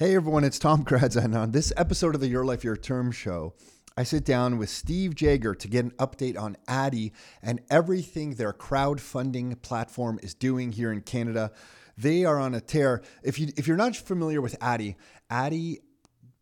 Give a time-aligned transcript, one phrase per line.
[0.00, 3.12] Hey everyone, it's Tom Karadza, and on this episode of the Your Life, Your Term
[3.12, 3.52] show,
[3.98, 8.54] I sit down with Steve Jagger to get an update on Addy and everything their
[8.54, 11.52] crowdfunding platform is doing here in Canada.
[11.98, 13.02] They are on a tear.
[13.22, 14.96] If you if you're not familiar with Addy,
[15.28, 15.80] Addy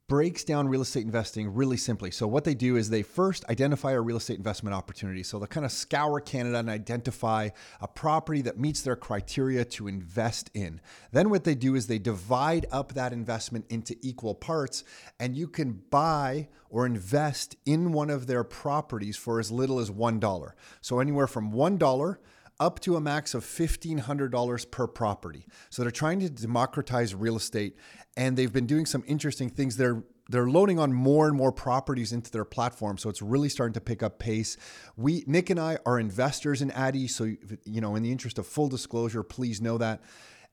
[0.09, 2.11] breaks down real estate investing really simply.
[2.11, 5.23] So, what they do is they first identify a real estate investment opportunity.
[5.23, 7.51] So, they kind of scour Canada and identify
[7.81, 10.81] a property that meets their criteria to invest in.
[11.13, 14.83] Then, what they do is they divide up that investment into equal parts,
[15.21, 19.91] and you can buy or invest in one of their properties for as little as
[19.91, 20.53] $1.
[20.81, 22.17] So, anywhere from $1
[22.61, 25.47] up to a max of $1,500 per property.
[25.71, 27.77] So they're trying to democratize real estate
[28.17, 29.77] and they've been doing some interesting things.
[29.77, 33.73] They're they're loading on more and more properties into their platform, so it's really starting
[33.73, 34.59] to pick up pace.
[34.95, 38.47] We, Nick and I, are investors in Addy, so you know, in the interest of
[38.47, 40.03] full disclosure, please know that.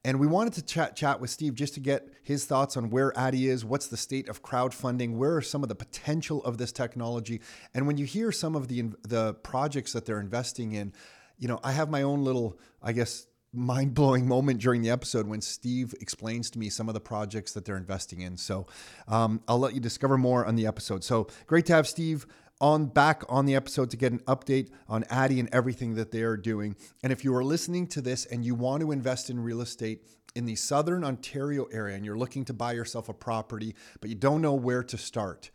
[0.06, 3.18] And we wanted to chat chat with Steve just to get his thoughts on where
[3.18, 6.72] Addy is, what's the state of crowdfunding, where are some of the potential of this
[6.72, 7.42] technology,
[7.74, 10.94] and when you hear some of the the projects that they're investing in,
[11.38, 15.28] you know, I have my own little, I guess, mind blowing moment during the episode
[15.28, 18.38] when Steve explains to me some of the projects that they're investing in.
[18.38, 18.68] So
[19.08, 21.04] um, I'll let you discover more on the episode.
[21.04, 22.26] So great to have Steve
[22.62, 26.22] on back on the episode to get an update on Addy and everything that they
[26.22, 26.76] are doing.
[27.04, 30.06] And if you are listening to this and you want to invest in real estate
[30.36, 34.16] in the southern Ontario area and you're looking to buy yourself a property, but you
[34.16, 35.50] don't know where to start,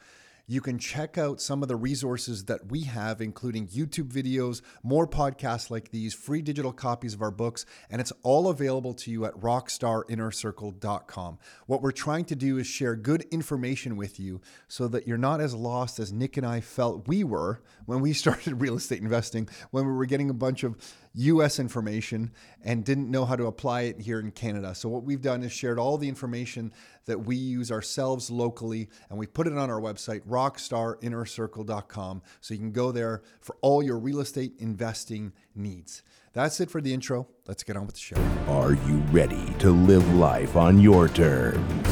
[0.50, 5.06] you can check out some of the resources that we have, including YouTube videos, more
[5.06, 9.24] podcasts like these, free digital copies of our books, and it's all available to you
[9.24, 11.38] at rockstarinnercircle.com.
[11.66, 15.40] What we're trying to do is share good information with you so that you're not
[15.40, 19.48] as lost as Nick and I felt we were when we started real estate investing,
[19.70, 20.76] when we were getting a bunch of
[21.14, 22.30] US information
[22.62, 24.75] and didn't know how to apply it here in Canada.
[24.75, 26.72] So, what we've done is shared all the information
[27.06, 32.22] that we use ourselves locally and we put it on our website, rockstarinnercircle.com.
[32.41, 36.02] So, you can go there for all your real estate investing needs.
[36.33, 37.27] That's it for the intro.
[37.48, 38.14] Let's get on with the show.
[38.46, 41.89] Are you ready to live life on your terms?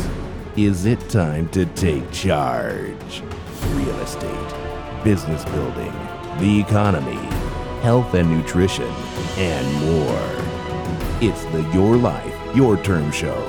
[0.56, 3.22] Is it time to take charge?
[3.72, 4.54] Real estate,
[5.02, 5.92] business building,
[6.38, 7.18] the economy
[7.80, 8.92] health and nutrition,
[9.38, 10.28] and more.
[11.20, 13.40] It's the Your Life, Your Term Show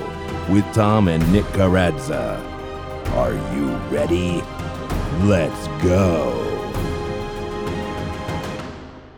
[0.47, 2.39] with Tom and Nick Karadza.
[3.13, 4.41] Are you ready?
[5.25, 6.45] Let's go.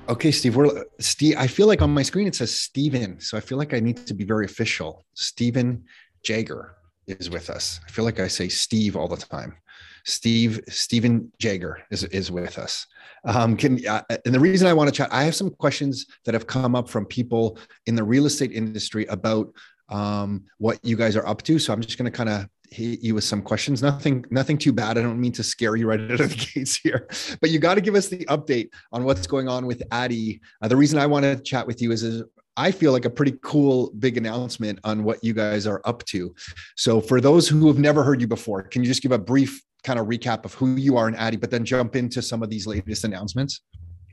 [0.08, 0.56] Okay, Steve.
[0.56, 1.36] We're Steve.
[1.38, 4.06] I feel like on my screen it says Steven, so I feel like I need
[4.08, 5.06] to be very official.
[5.14, 5.84] Steven
[6.24, 6.76] Jagger
[7.08, 7.81] is with us.
[7.86, 9.56] I feel like I say Steve all the time.
[10.06, 12.88] Steve Stephen Jagger is is with us.
[13.24, 16.34] Um, can uh, and the reason I want to chat, I have some questions that
[16.34, 19.54] have come up from people in the real estate industry about
[19.90, 21.60] um, what you guys are up to.
[21.60, 23.81] So I'm just going to kind of hit you with some questions.
[23.81, 24.98] Nothing, nothing too bad.
[24.98, 27.08] I don't mean to scare you right out of the gates here,
[27.42, 30.42] but you got to give us the update on what's going on with Addy.
[30.62, 32.24] Uh, the reason I want to chat with you is, is
[32.58, 36.34] I feel like a pretty cool big announcement on what you guys are up to.
[36.76, 39.62] So for those who have never heard you before, can you just give a brief
[39.84, 42.50] kind of recap of who you are in Addy, but then jump into some of
[42.50, 43.62] these latest announcements?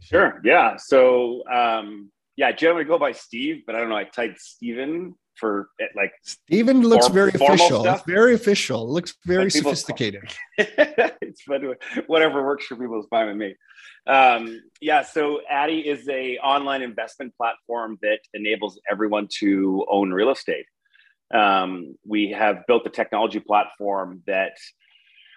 [0.00, 0.40] Sure.
[0.44, 0.76] Yeah.
[0.76, 3.96] So, um, yeah, generally go by Steve, but I don't know.
[3.96, 7.86] I typed Steven for it, like Steven looks form, very official.
[7.86, 8.82] It's very official.
[8.82, 10.32] It looks very sophisticated.
[10.58, 11.74] it's fun.
[12.06, 13.54] Whatever works for people is fine with me.
[14.06, 15.02] Um, yeah.
[15.02, 20.66] So Addy is a online investment platform that enables everyone to own real estate.
[21.32, 24.52] Um, we have built a technology platform that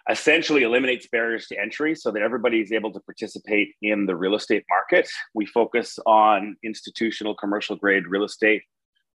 [0.10, 4.36] essentially eliminates barriers to entry so that everybody is able to participate in the real
[4.36, 5.10] estate market.
[5.34, 8.64] We focus on institutional commercial grade real estate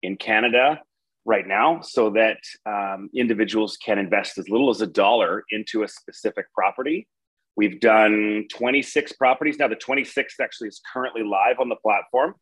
[0.04, 0.82] in Canada
[1.26, 5.88] right now so that um, individuals can invest as little as a dollar into a
[5.88, 7.08] specific property.
[7.56, 9.58] We've done 26 properties.
[9.58, 12.36] Now, the 26th actually is currently live on the platform.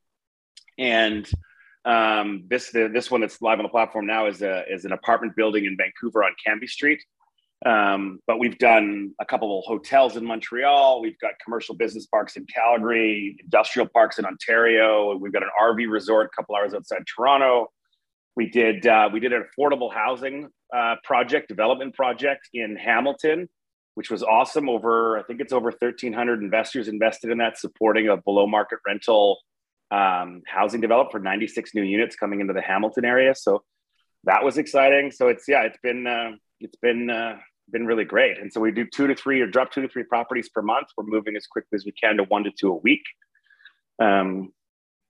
[0.78, 1.30] And
[1.86, 4.92] um, this the, this one that's live on the platform now is a is an
[4.92, 7.04] apartment building in Vancouver on Cambie Street.
[7.66, 11.02] Um, but we've done a couple of hotels in Montreal.
[11.02, 15.16] We've got commercial business parks in Calgary, industrial parks in Ontario.
[15.16, 17.72] We've got an RV resort a couple hours outside Toronto.
[18.36, 23.48] We did uh, we did an affordable housing uh, project, development project in Hamilton,
[23.96, 24.68] which was awesome.
[24.68, 29.38] Over I think it's over 1,300 investors invested in that, supporting a below market rental
[29.92, 33.36] um, housing develop for 96 new units coming into the Hamilton area.
[33.36, 33.64] So
[34.24, 35.12] that was exciting.
[35.12, 37.38] So it's yeah, it's been uh, it's been uh,
[37.72, 38.38] been really great.
[38.40, 40.88] And so we do two to three or drop two to three properties per month.
[40.98, 43.04] We're moving as quickly as we can to one to two a week.
[44.02, 44.52] Um,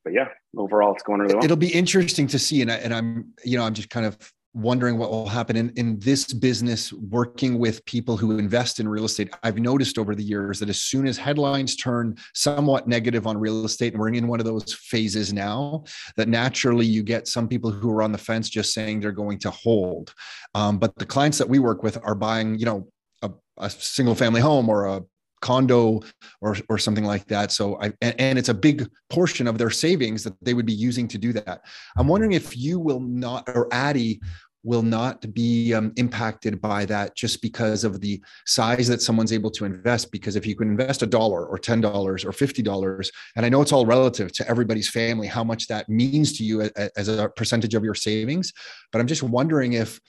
[0.04, 0.28] but yeah,
[0.58, 1.44] overall, it's going really well.
[1.44, 4.18] It'll be interesting to see, and, I, and I'm, you know, I'm just kind of
[4.54, 9.06] wondering what will happen in, in this business working with people who invest in real
[9.06, 9.34] estate.
[9.42, 13.66] I've noticed over the years that as soon as headlines turn somewhat negative on real
[13.66, 15.84] estate and we're in one of those phases now
[16.18, 19.40] that naturally you get some people who are on the fence just saying they're going
[19.40, 20.14] to hold.
[20.54, 22.88] Um, but the clients that we work with are buying you know
[23.24, 25.02] a, a single family home or a
[25.44, 26.00] condo
[26.42, 27.52] or or something like that.
[27.52, 30.74] So I and, and, it's a big portion of their savings that they would be
[30.74, 31.62] using to do that.
[31.98, 34.22] I'm wondering if you will not or Addy
[34.64, 39.52] will not be um, impacted by that just because of the size that someone's able
[39.52, 43.12] to invest because if you can invest a dollar or ten dollars or fifty dollars
[43.36, 46.62] and i know it's all relative to everybody's family how much that means to you
[46.96, 48.54] as a percentage of your savings
[48.92, 50.00] but i'm just wondering if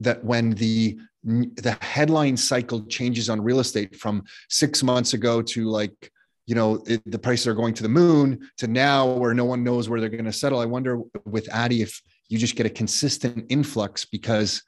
[0.00, 5.68] that when the the headline cycle changes on real estate from six months ago to
[5.68, 6.10] like
[6.46, 9.62] you know it, the prices are going to the moon to now where no one
[9.62, 12.70] knows where they're going to settle i wonder with addy if you just get a
[12.70, 14.62] consistent influx because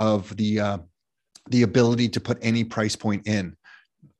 [0.00, 0.78] of the uh,
[1.50, 3.56] the ability to put any price point in.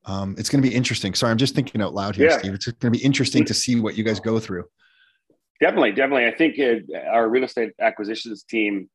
[0.05, 1.15] Um, it's going to be interesting.
[1.15, 2.39] Sorry i'm just thinking out loud here yeah.
[2.39, 2.55] steve.
[2.55, 4.65] It's going to be interesting to see what you guys go through.
[5.61, 6.27] Definitely definitely.
[6.27, 8.91] I think it, our real estate acquisitions team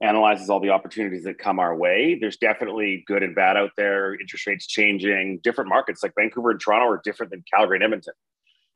[0.00, 2.16] analyzes all the opportunities that come our way.
[2.20, 4.14] There's definitely good and bad out there.
[4.14, 5.40] Interest rates changing.
[5.42, 8.14] Different markets like Vancouver and Toronto are different than Calgary and Edmonton.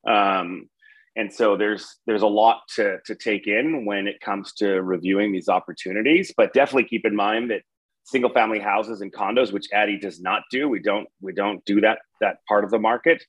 [0.06, 0.68] Um,
[1.14, 5.32] and so there's there's a lot to to take in when it comes to reviewing
[5.32, 6.32] these opportunities.
[6.36, 7.62] But definitely keep in mind that
[8.04, 11.80] single family houses and condos, which Addy does not do, we don't we don't do
[11.82, 13.24] that that part of the market.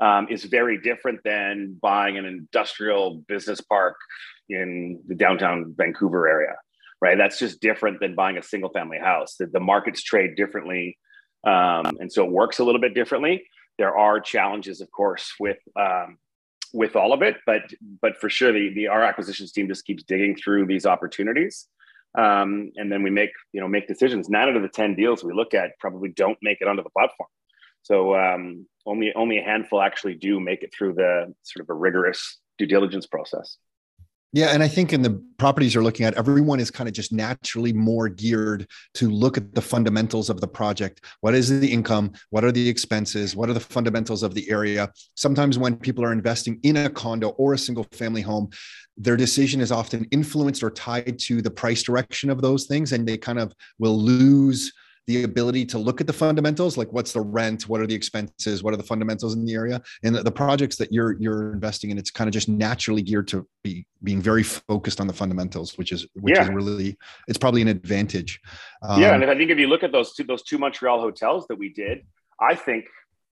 [0.00, 3.96] Um, is very different than buying an industrial business park
[4.48, 6.54] in the downtown Vancouver area
[7.00, 7.16] right?
[7.16, 9.36] That's just different than buying a single family house.
[9.36, 10.98] The, the markets trade differently.
[11.46, 13.44] Um, and so it works a little bit differently.
[13.78, 16.18] There are challenges, of course, with um,
[16.74, 17.62] with all of it, but
[18.02, 21.66] but for sure, the, the our acquisitions team just keeps digging through these opportunities,
[22.16, 24.28] um, and then we make you know make decisions.
[24.28, 26.90] Nine out of the ten deals we look at probably don't make it onto the
[26.90, 27.28] platform.
[27.82, 31.74] So um, only only a handful actually do make it through the sort of a
[31.74, 33.56] rigorous due diligence process.
[34.34, 37.14] Yeah, and I think in the properties you're looking at, everyone is kind of just
[37.14, 41.02] naturally more geared to look at the fundamentals of the project.
[41.22, 42.12] What is the income?
[42.28, 43.34] What are the expenses?
[43.34, 44.90] What are the fundamentals of the area?
[45.14, 48.50] Sometimes when people are investing in a condo or a single family home,
[48.98, 53.08] their decision is often influenced or tied to the price direction of those things, and
[53.08, 54.70] they kind of will lose
[55.08, 58.62] the ability to look at the fundamentals, like what's the rent, what are the expenses,
[58.62, 61.90] what are the fundamentals in the area, and the, the projects that you're you're investing
[61.90, 65.78] in, it's kind of just naturally geared to be being very focused on the fundamentals,
[65.78, 66.42] which is which yeah.
[66.42, 68.38] is really it's probably an advantage.
[68.82, 71.46] Um, yeah, and I think if you look at those two those two Montreal hotels
[71.48, 72.04] that we did,
[72.38, 72.84] I think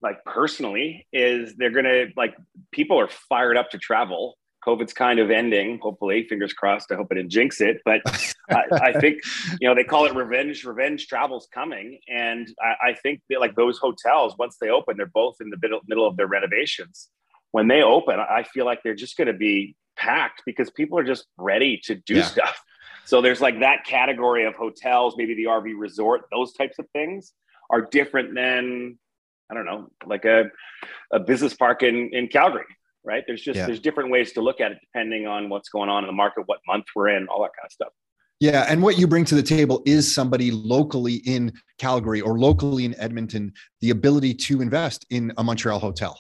[0.02, 2.38] like personally is they're gonna like
[2.72, 5.80] people are fired up to travel COVID's kind of ending.
[5.82, 6.92] Hopefully, fingers crossed.
[6.92, 7.82] I hope it didn't jinx it.
[7.86, 8.02] But
[8.50, 9.22] I, I, think
[9.60, 10.64] you know they call it revenge.
[10.64, 15.06] Revenge travel's coming, and I, I think that, like those hotels, once they open, they're
[15.06, 17.10] both in the middle, middle of their renovations.
[17.52, 21.04] When they open, I feel like they're just going to be packed because people are
[21.04, 22.24] just ready to do yeah.
[22.24, 22.62] stuff.
[23.06, 27.34] So there's like that category of hotels, maybe the RV resort, those types of things
[27.70, 28.98] are different than
[29.50, 30.46] I don't know, like a,
[31.12, 32.66] a business park in, in Calgary
[33.06, 33.24] right?
[33.28, 33.66] There's just yeah.
[33.66, 36.44] there's different ways to look at it depending on what's going on in the market,
[36.46, 37.94] what month we're in, all that kind of stuff.
[38.42, 42.84] Yeah, and what you bring to the table is somebody locally in Calgary or locally
[42.84, 46.20] in Edmonton, the ability to invest in a Montreal hotel,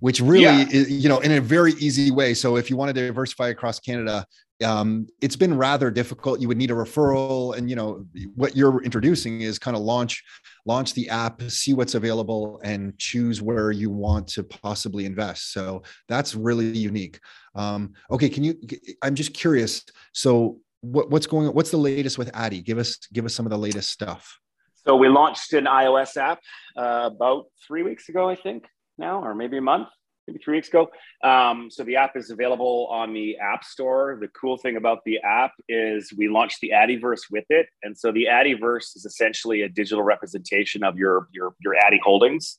[0.00, 0.68] which really yeah.
[0.68, 2.34] is, you know, in a very easy way.
[2.34, 4.26] So if you want to diversify across Canada,
[4.64, 6.40] um, it's been rather difficult.
[6.40, 10.24] You would need a referral, and you know what you're introducing is kind of launch
[10.66, 15.52] launch the app, see what's available, and choose where you want to possibly invest.
[15.52, 17.20] So that's really unique.
[17.54, 18.56] Um, okay, can you?
[19.02, 19.84] I'm just curious.
[20.12, 21.54] So what, what's going on?
[21.54, 22.60] What's the latest with Addy?
[22.60, 24.38] Give us give us some of the latest stuff.
[24.74, 26.40] So we launched an iOS app
[26.76, 28.64] uh, about three weeks ago, I think
[28.96, 29.88] now, or maybe a month
[30.28, 30.90] maybe three weeks ago.
[31.24, 34.18] Um, so the app is available on the App Store.
[34.20, 38.12] The cool thing about the app is we launched the Addyverse with it, and so
[38.12, 42.58] the Addyverse is essentially a digital representation of your your your Addy holdings.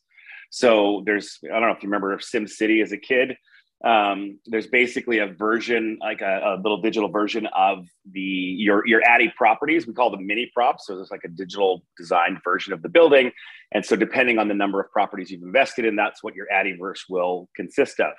[0.49, 3.37] So there's I don't know if you remember SimCity as a kid
[3.85, 9.01] um, there's basically a version, like a, a, little digital version of the your your
[9.05, 9.87] Addy properties.
[9.87, 10.85] We call them mini props.
[10.85, 13.31] So there's like a digital designed version of the building.
[13.71, 17.03] And so depending on the number of properties you've invested in, that's what your Addyverse
[17.09, 18.11] will consist of.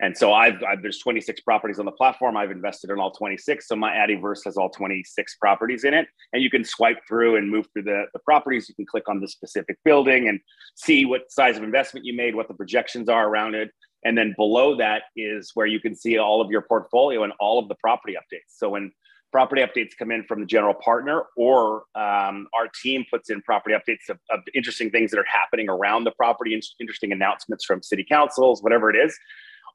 [0.00, 2.36] And so I've, I've, there's 26 properties on the platform.
[2.36, 3.66] I've invested in all 26.
[3.66, 6.06] So my Addyverse has all 26 properties in it.
[6.32, 8.68] And you can swipe through and move through the, the properties.
[8.68, 10.38] You can click on the specific building and
[10.76, 13.70] see what size of investment you made, what the projections are around it.
[14.04, 17.58] And then below that is where you can see all of your portfolio and all
[17.58, 18.56] of the property updates.
[18.56, 18.92] So when
[19.32, 23.74] property updates come in from the general partner, or um, our team puts in property
[23.74, 28.04] updates of, of, interesting things that are happening around the property, interesting announcements from city
[28.08, 29.16] councils, whatever it is.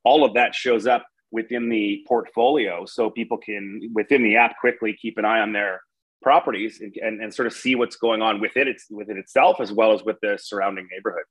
[0.03, 4.97] All of that shows up within the portfolio, so people can within the app quickly
[4.99, 5.81] keep an eye on their
[6.21, 9.71] properties and, and, and sort of see what's going on within it within itself as
[9.71, 11.25] well as with the surrounding neighborhood.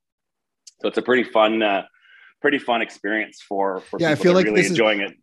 [0.81, 1.83] So it's a pretty fun, uh,
[2.43, 5.17] pretty fun experience for for yeah, people I feel like really enjoying is, it.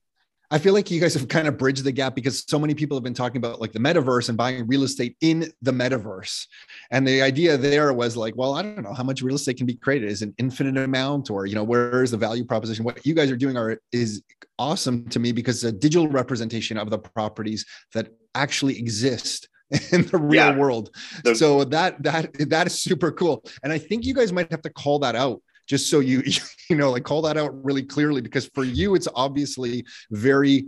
[0.50, 2.96] I feel like you guys have kind of bridged the gap because so many people
[2.96, 6.46] have been talking about like the metaverse and buying real estate in the metaverse.
[6.90, 9.66] And the idea there was like, well, I don't know how much real estate can
[9.66, 10.10] be created.
[10.10, 12.84] Is an infinite amount or, you know, where is the value proposition?
[12.84, 14.22] What you guys are doing are is
[14.58, 19.48] awesome to me because it's a digital representation of the properties that actually exist
[19.92, 20.56] in the real yeah.
[20.56, 20.90] world.
[21.22, 23.44] The- so that that that is super cool.
[23.62, 26.22] And I think you guys might have to call that out just so you
[26.68, 30.66] you know like call that out really clearly because for you it's obviously very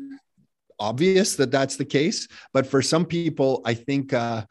[0.78, 4.42] obvious that that's the case but for some people i think uh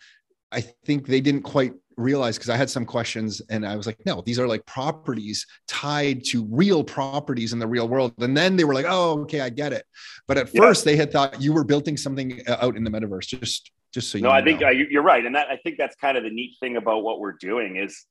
[0.52, 3.98] i think they didn't quite realize because i had some questions and i was like
[4.06, 8.56] no these are like properties tied to real properties in the real world and then
[8.56, 9.86] they were like oh okay i get it
[10.28, 10.62] but at yeah.
[10.62, 14.10] first they had thought you were building something uh, out in the metaverse just just
[14.10, 14.36] so you no know.
[14.36, 16.78] i think uh, you're right and that i think that's kind of the neat thing
[16.78, 18.06] about what we're doing is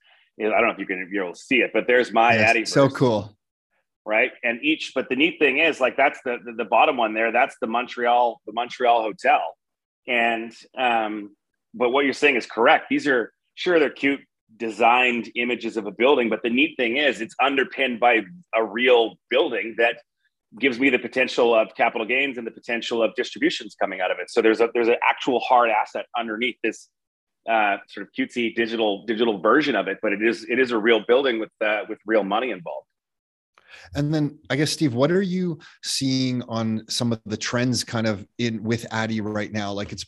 [0.47, 2.51] I don't know if you can be able to see it, but there's my yes,
[2.51, 2.65] Addy.
[2.65, 3.37] So cool.
[4.07, 4.33] Right.
[4.43, 7.31] And each, but the neat thing is like, that's the, the, the, bottom one there.
[7.31, 9.43] That's the Montreal, the Montreal hotel.
[10.09, 11.37] And, um,
[11.75, 12.87] but what you're saying is correct.
[12.89, 14.21] These are sure they're cute
[14.57, 18.23] designed images of a building, but the neat thing is it's underpinned by
[18.55, 19.97] a real building that
[20.59, 24.19] gives me the potential of capital gains and the potential of distributions coming out of
[24.19, 24.31] it.
[24.31, 26.89] So there's a, there's an actual hard asset underneath this
[27.49, 30.79] uh, sort of cutesy digital digital version of it, but it is it is a
[30.79, 32.87] real building with uh, with real money involved.
[33.95, 38.07] And then I guess Steve, what are you seeing on some of the trends kind
[38.07, 39.73] of in with Addy right now?
[39.73, 40.05] Like it's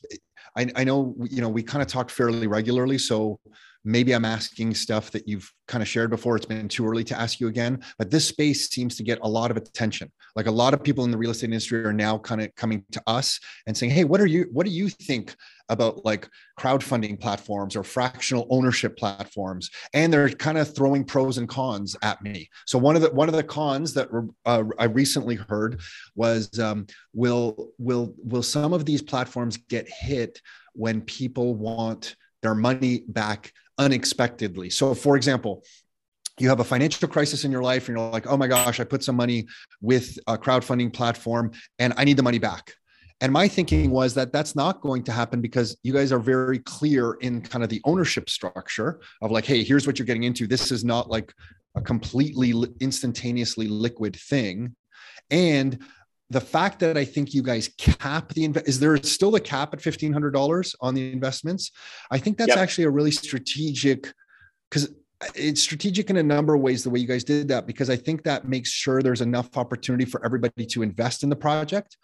[0.56, 3.40] I, I know you know we kind of talk fairly regularly, so
[3.84, 6.36] maybe I'm asking stuff that you've kind of shared before.
[6.36, 9.28] It's been too early to ask you again, but this space seems to get a
[9.28, 10.10] lot of attention.
[10.36, 12.84] Like a lot of people in the real estate industry are now kind of coming
[12.92, 14.48] to us and saying, "Hey, what are you?
[14.52, 15.34] What do you think
[15.68, 21.48] about like crowdfunding platforms or fractional ownership platforms?" And they're kind of throwing pros and
[21.48, 22.48] cons at me.
[22.66, 24.08] So one of the one of the cons that
[24.46, 25.80] uh, I recently heard
[26.14, 30.40] was, um, "Will will will some of these platforms get hit
[30.74, 34.70] when people want?" their money back unexpectedly.
[34.70, 35.64] So, for example,
[36.38, 38.84] you have a financial crisis in your life and you're like, oh my gosh, I
[38.84, 39.46] put some money
[39.80, 42.74] with a crowdfunding platform and I need the money back.
[43.20, 46.58] And my thinking was that that's not going to happen because you guys are very
[46.58, 50.48] clear in kind of the ownership structure of like, hey, here's what you're getting into.
[50.48, 51.32] This is not like
[51.76, 54.74] a completely instantaneously liquid thing.
[55.30, 55.78] And
[56.32, 59.80] the fact that I think you guys cap the is there still a cap at
[59.80, 61.70] fifteen hundred dollars on the investments?
[62.10, 62.58] I think that's yep.
[62.58, 64.12] actually a really strategic
[64.70, 64.94] because
[65.34, 67.96] it's strategic in a number of ways the way you guys did that because I
[67.96, 71.96] think that makes sure there's enough opportunity for everybody to invest in the project.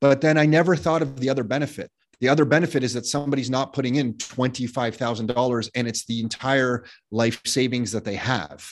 [0.00, 1.90] But then I never thought of the other benefit.
[2.20, 7.40] The other benefit is that somebody's not putting in $25,000 and it's the entire life
[7.44, 8.66] savings that they have.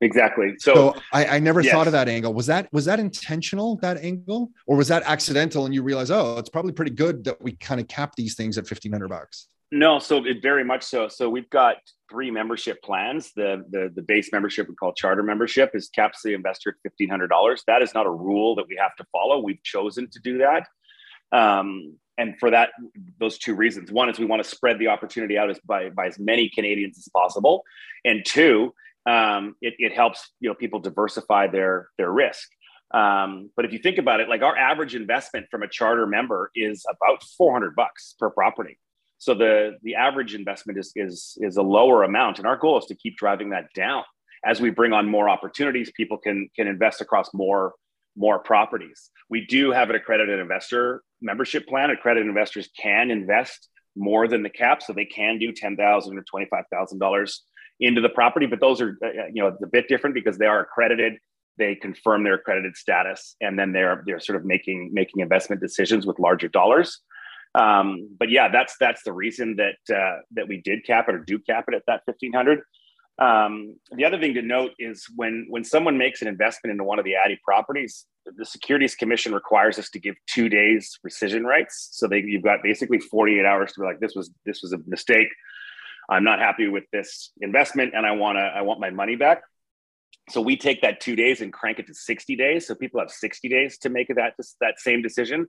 [0.00, 0.54] Exactly.
[0.58, 1.72] So, so I, I, never yes.
[1.72, 2.32] thought of that angle.
[2.32, 5.64] Was that was that intentional that angle, or was that accidental?
[5.64, 8.58] And you realize, oh, it's probably pretty good that we kind of cap these things
[8.58, 9.48] at fifteen hundred bucks.
[9.72, 11.08] No, so it very much so.
[11.08, 11.76] So we've got
[12.08, 13.32] three membership plans.
[13.34, 17.08] The the the base membership we call charter membership is caps the investor at fifteen
[17.08, 17.64] hundred dollars.
[17.66, 19.40] That is not a rule that we have to follow.
[19.40, 20.68] We've chosen to do that.
[21.32, 22.70] Um, and for that,
[23.20, 23.92] those two reasons.
[23.92, 26.98] One is we want to spread the opportunity out as by, by as many Canadians
[26.98, 27.62] as possible.
[28.04, 28.74] And two,
[29.08, 32.48] um, it, it helps you know people diversify their their risk.
[32.92, 36.50] Um, but if you think about it, like our average investment from a charter member
[36.54, 38.78] is about 400 bucks per property.
[39.18, 42.84] So the the average investment is is is a lower amount, and our goal is
[42.86, 44.04] to keep driving that down
[44.44, 45.90] as we bring on more opportunities.
[45.96, 47.74] People can can invest across more
[48.16, 49.10] more properties.
[49.30, 51.90] We do have an accredited investor membership plan.
[51.90, 56.22] Accredited investors can invest more than the cap, so they can do ten thousand or
[56.22, 57.42] twenty five thousand dollars
[57.80, 60.60] into the property, but those are uh, you know a bit different because they are
[60.60, 61.14] accredited.
[61.56, 66.06] They confirm their accredited status, and then they're they're sort of making making investment decisions
[66.06, 67.00] with larger dollars.
[67.54, 71.18] Um, but yeah, that's that's the reason that uh, that we did cap it or
[71.18, 72.60] do cap it at that fifteen hundred.
[73.20, 76.98] Um, the other thing to note is when when someone makes an investment into one
[76.98, 78.06] of the Addy properties,
[78.36, 81.88] the Securities Commission requires us to give two days rescission rights.
[81.92, 84.78] So they, you've got basically 48 hours to be like, this was this was a
[84.86, 85.28] mistake.
[86.08, 89.42] I'm not happy with this investment and I want to I want my money back.
[90.30, 93.10] So we take that 2 days and crank it to 60 days so people have
[93.10, 95.46] 60 days to make that that same decision.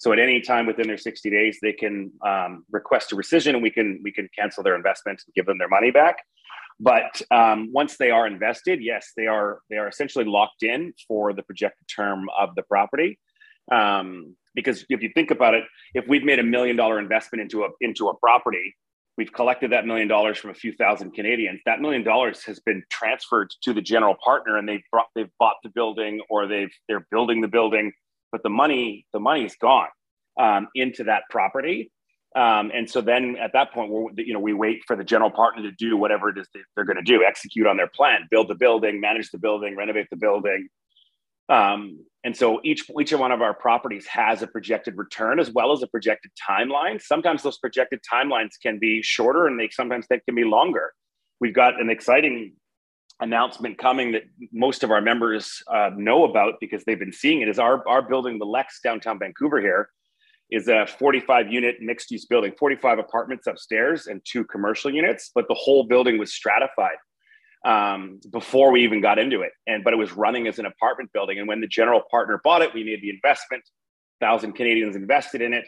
[0.00, 3.62] So at any time within their 60 days, they can um, request a rescission, and
[3.62, 6.16] we can we can cancel their investment and give them their money back.
[6.80, 11.34] But um, once they are invested, yes, they are they are essentially locked in for
[11.34, 13.18] the projected term of the property.
[13.70, 15.64] Um, because if you think about it,
[15.94, 18.74] if we've made a million dollar investment into a into a property,
[19.20, 21.60] we've collected that million dollars from a few thousand Canadians.
[21.66, 25.56] That million dollars has been transferred to the general partner, and they've brought, they've bought
[25.62, 27.92] the building or they've they're building the building,
[28.32, 29.88] but the money the money's gone
[30.40, 31.92] um, into that property.
[32.34, 35.30] Um, and so then at that point, we're, you know, we wait for the general
[35.30, 38.48] partner to do whatever it is they're going to do, execute on their plan, build
[38.48, 40.66] the building, manage the building, renovate the building.
[41.50, 45.72] Um, and so each each one of our properties has a projected return as well
[45.72, 47.00] as a projected timeline.
[47.00, 50.92] Sometimes those projected timelines can be shorter, and they sometimes they can be longer.
[51.40, 52.54] We've got an exciting
[53.20, 57.48] announcement coming that most of our members uh, know about because they've been seeing it.
[57.48, 59.88] Is our our building, the Lex downtown Vancouver here,
[60.50, 65.46] is a 45 unit mixed use building, 45 apartments upstairs and two commercial units, but
[65.48, 66.96] the whole building was stratified
[67.64, 69.52] um, before we even got into it.
[69.66, 71.38] And but it was running as an apartment building.
[71.38, 73.62] And when the general partner bought it, we made the investment.
[74.20, 75.66] Thousand Canadians invested in it.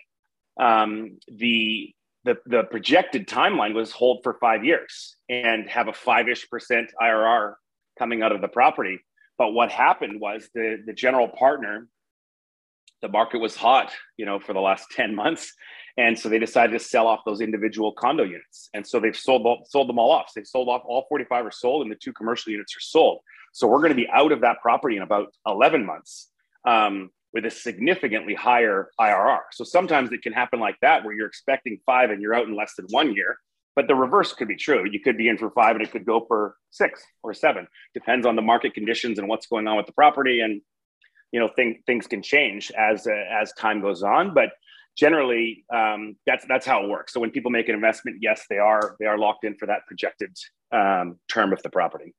[0.61, 1.90] Um, the
[2.25, 6.92] the the projected timeline was hold for five years and have a five ish percent
[7.00, 7.54] IRR
[7.99, 8.99] coming out of the property.
[9.38, 11.88] But what happened was the the general partner
[13.02, 15.52] the market was hot, you know, for the last 10 months.
[15.99, 18.70] And so they decided to sell off those individual condo units.
[18.72, 20.26] And so they've sold, sold them all off.
[20.28, 23.20] So they've sold off all 45 are sold and the two commercial units are sold.
[23.52, 26.30] So we're going to be out of that property in about 11 months
[26.66, 29.40] um, with a significantly higher IRR.
[29.52, 32.56] So sometimes it can happen like that where you're expecting five and you're out in
[32.56, 33.37] less than one year.
[33.75, 34.87] But the reverse could be true.
[34.90, 37.66] You could be in for five and it could go for six or seven.
[37.94, 40.62] Depends on the market conditions and what's going on with the property and
[41.32, 44.50] you know things things can change as uh, as time goes on but
[44.96, 47.12] generally um, that's that's how it works.
[47.12, 49.87] So when people make an investment yes they are they are locked in for that
[49.87, 50.37] projected
[50.72, 52.14] um, term of the property.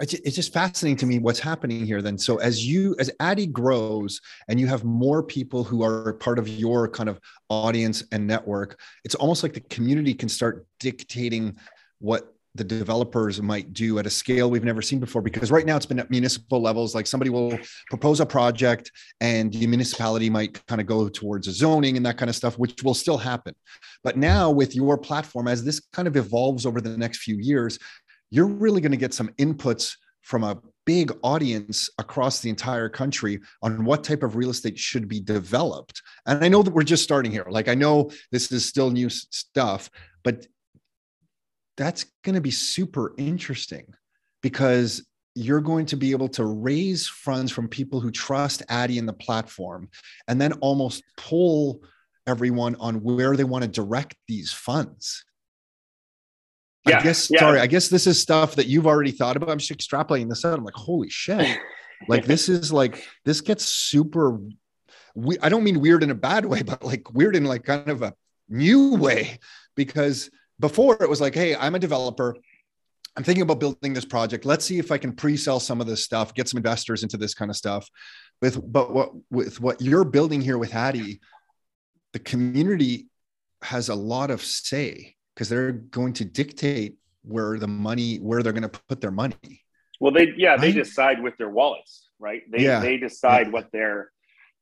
[0.00, 2.18] It's just fascinating to me what's happening here then.
[2.18, 6.48] So as you as addy grows and you have more people who are part of
[6.48, 11.56] your kind of audience and network it's almost like the community can start dictating
[11.98, 15.76] what the developers might do at a scale we've never seen before because right now
[15.76, 20.64] it's been at municipal levels like somebody will propose a project and the municipality might
[20.66, 23.54] kind of go towards a zoning and that kind of stuff which will still happen.
[24.04, 27.78] But now with your platform as this kind of evolves over the next few years
[28.30, 33.40] you're really going to get some inputs from a big audience across the entire country
[33.62, 36.02] on what type of real estate should be developed.
[36.26, 37.46] And i know that we're just starting here.
[37.48, 39.88] Like i know this is still new stuff
[40.22, 40.46] but
[41.76, 43.86] that's going to be super interesting
[44.42, 49.08] because you're going to be able to raise funds from people who trust Addy and
[49.08, 49.88] the platform
[50.28, 51.82] and then almost pull
[52.26, 55.24] everyone on where they want to direct these funds.
[56.86, 57.40] Yeah, I guess, yeah.
[57.40, 59.50] sorry, I guess this is stuff that you've already thought about.
[59.50, 60.58] I'm just extrapolating this out.
[60.58, 61.58] I'm like, holy shit.
[62.08, 64.38] like, this is like, this gets super,
[65.14, 67.88] we, I don't mean weird in a bad way, but like weird in like kind
[67.88, 68.14] of a
[68.48, 69.38] new way
[69.76, 70.28] because
[70.62, 72.34] before it was like, hey, I'm a developer.
[73.14, 74.46] I'm thinking about building this project.
[74.46, 77.34] Let's see if I can pre-sell some of this stuff, get some investors into this
[77.34, 77.86] kind of stuff.
[78.40, 81.20] With but what with what you're building here with Addy,
[82.14, 83.08] the community
[83.60, 88.54] has a lot of say because they're going to dictate where the money where they're
[88.54, 89.64] going to put their money.
[90.00, 92.42] Well, they yeah they decide with their wallets, right?
[92.50, 92.80] They yeah.
[92.80, 93.52] they decide yeah.
[93.52, 94.10] what they're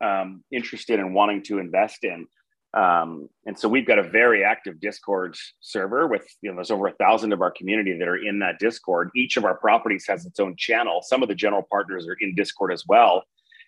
[0.01, 2.27] um, interested in wanting to invest in.
[2.73, 6.87] Um, and so we've got a very active Discord server with, you know, there's over
[6.87, 9.11] a thousand of our community that are in that Discord.
[9.17, 11.03] Each of our properties has its own channel.
[11.03, 13.25] Some of the general partners are in Discord as well.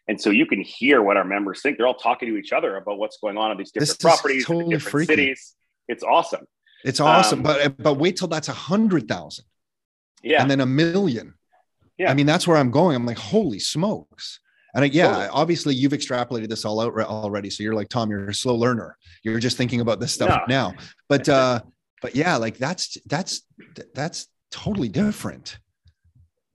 [0.09, 1.79] And so you can hear what our members think.
[1.79, 4.75] They're all talking to each other about what's going on in these different properties, totally
[4.75, 5.55] different cities.
[5.89, 6.47] It's awesome.
[6.85, 7.41] It's awesome.
[7.41, 9.45] Um, but but wait till that's a hundred thousand.
[10.23, 10.43] Yeah.
[10.43, 11.35] And then a million.
[11.99, 12.11] Yeah.
[12.11, 12.97] I mean, that's where I'm going.
[12.97, 14.41] I'm like, holy smokes.
[14.75, 15.29] And yeah, totally.
[15.29, 17.51] obviously you've extrapolated this all out already.
[17.51, 18.97] So you're like, Tom, you're a slow learner.
[19.23, 20.73] You're just thinking about this stuff no.
[20.73, 20.75] now.
[21.09, 21.61] But uh,
[22.01, 23.43] but yeah, like that's that's
[23.95, 25.59] that's totally different.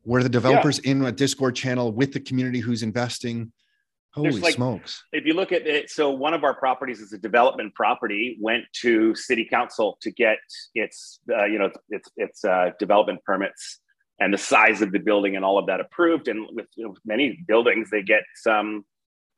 [0.03, 0.91] Where the developers yeah.
[0.91, 3.51] in a Discord channel with the community who's investing.
[4.13, 5.03] Holy like, smokes.
[5.11, 8.63] If you look at it, so one of our properties is a development property, went
[8.81, 10.37] to city council to get
[10.73, 13.79] its, uh, you know, its, its uh, development permits
[14.19, 16.27] and the size of the building and all of that approved.
[16.27, 18.85] And with you know, many buildings, they get some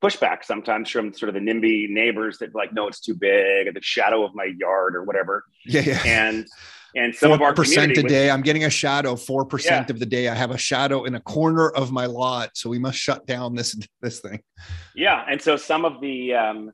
[0.01, 3.73] pushback sometimes from sort of the NIMBY neighbors that like, no, it's too big, or
[3.73, 5.43] the shadow of my yard, or whatever.
[5.65, 6.01] Yeah, yeah.
[6.05, 6.47] And
[6.95, 9.15] and some 4% of our percent a day, I'm getting a shadow.
[9.15, 9.93] Four percent yeah.
[9.93, 12.79] of the day, I have a shadow in a corner of my lot, so we
[12.79, 14.41] must shut down this this thing.
[14.95, 16.71] Yeah, and so some of the um,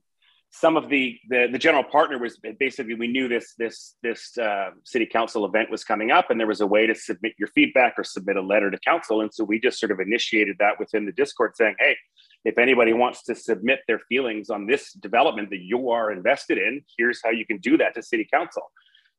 [0.58, 4.70] some of the, the the general partner was basically we knew this this this uh,
[4.86, 7.96] city council event was coming up, and there was a way to submit your feedback
[7.98, 11.06] or submit a letter to council, and so we just sort of initiated that within
[11.06, 11.98] the Discord, saying, "Hey,
[12.46, 16.82] if anybody wants to submit their feelings on this development that you are invested in,
[16.98, 18.64] here's how you can do that to city council."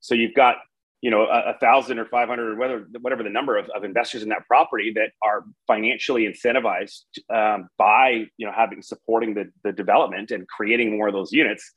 [0.01, 0.57] So you've got
[1.02, 4.22] you know a, a, thousand or 500 or whether whatever the number of, of investors
[4.22, 9.72] in that property that are financially incentivized um, by you know having supporting the, the
[9.72, 11.70] development and creating more of those units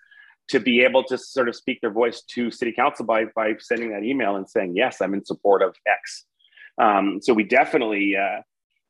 [0.47, 3.91] to be able to sort of speak their voice to city council by by sending
[3.91, 6.25] that email and saying yes i'm in support of x.
[6.77, 8.41] Um, so we definitely uh,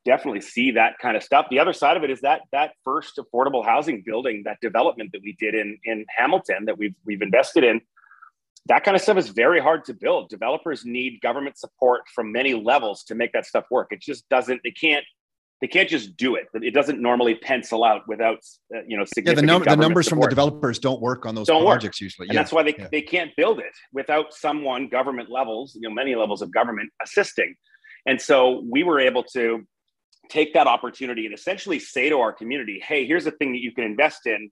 [0.05, 1.47] definitely see that kind of stuff.
[1.49, 5.21] The other side of it is that that first affordable housing building that development that
[5.23, 7.81] we did in in hamilton that we've we've invested in
[8.69, 10.29] that kind of stuff is very hard to build.
[10.29, 13.87] Developers need government support from many levels to make that stuff work.
[13.91, 14.61] It just doesn't.
[14.63, 15.03] They can't.
[15.59, 16.47] They can't just do it.
[16.53, 18.37] It doesn't normally pencil out without
[18.73, 19.49] uh, you know significant.
[19.49, 20.23] Yeah, the, num- the numbers support.
[20.23, 22.01] from the developers don't work on those don't projects work.
[22.01, 22.41] usually, and yeah.
[22.41, 22.87] that's why they, yeah.
[22.91, 27.55] they can't build it without someone government levels, you know, many levels of government assisting.
[28.05, 29.67] And so we were able to
[30.29, 33.73] take that opportunity and essentially say to our community, "Hey, here's a thing that you
[33.73, 34.51] can invest in.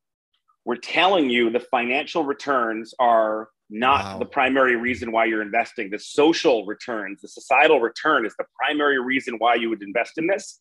[0.65, 4.19] We're telling you the financial returns are not wow.
[4.19, 5.89] the primary reason why you're investing.
[5.89, 10.27] The social returns, the societal return is the primary reason why you would invest in
[10.27, 10.60] this.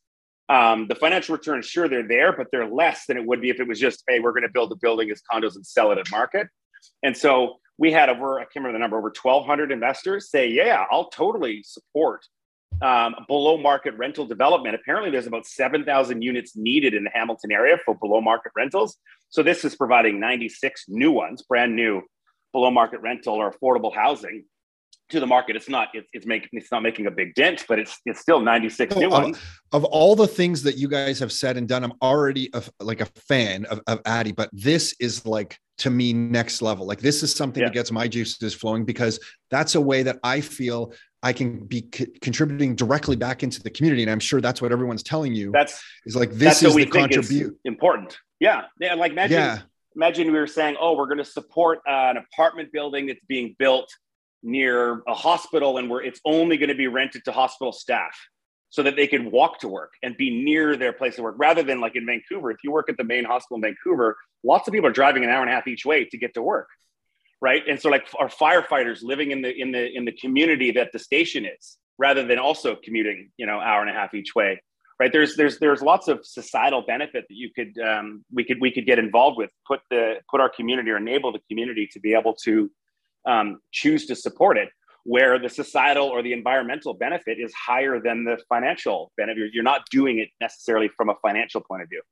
[0.49, 3.61] Um, the financial returns, sure, they're there, but they're less than it would be if
[3.61, 5.99] it was just, hey, we're going to build a building as condos and sell it
[5.99, 6.49] at market.
[7.03, 10.85] And so we had over, I can't remember the number, over 1,200 investors say, yeah,
[10.91, 12.25] I'll totally support
[12.83, 14.75] um, below market rental development.
[14.75, 18.97] Apparently, there's about 7,000 units needed in the Hamilton area for below market rentals.
[19.29, 22.03] So this is providing 96 new ones, brand new
[22.57, 24.43] below market rental or affordable housing
[25.11, 25.57] to the market.
[25.57, 28.41] It's not it's, it's making it's not making a big dent, but it's it's still
[28.41, 29.39] 96 new ones.
[29.73, 33.03] Of, all the things that you guys have said and done, I'm already a, like
[33.03, 36.87] a fan of, of Addy, but this is like to me next level.
[36.87, 37.69] Like this is something yeah.
[37.69, 41.83] that gets my juices flowing because that's a way that I feel I can be
[42.23, 44.03] contributing directly back into the community.
[44.03, 45.51] And I'm sure that's what everyone's telling you.
[45.53, 48.17] That's is like this is the contribute important.
[48.41, 48.63] Yeah.
[48.81, 48.95] Yeah.
[48.95, 49.59] Like imagine yeah
[49.97, 53.57] imagine we were saying, oh, we're going to support uh, an apartment building that's being
[53.59, 53.89] built
[54.43, 58.17] near a hospital and where it's only going to be rented to hospital staff
[58.69, 61.63] so that they can walk to work and be near their place of work rather
[61.63, 62.51] than like in Vancouver.
[62.51, 65.31] If you work at the main hospital in Vancouver, lots of people are driving an
[65.31, 66.69] hour and a half each way to get to work.
[67.41, 67.63] Right.
[67.69, 70.99] And so like our firefighters living in the in the in the community that the
[70.99, 74.61] station is rather than also commuting, you know, hour and a half each way
[74.99, 75.13] right?
[75.13, 78.87] There's there's there's lots of societal benefit that you could um, we could we could
[78.87, 82.35] get involved with put the put our community or enable the community to be able
[82.45, 82.71] to
[83.27, 84.69] um, choose to support it
[85.05, 89.51] where the societal or the environmental benefit is higher than the financial benefit.
[89.53, 92.03] You're not doing it necessarily from a financial point of view.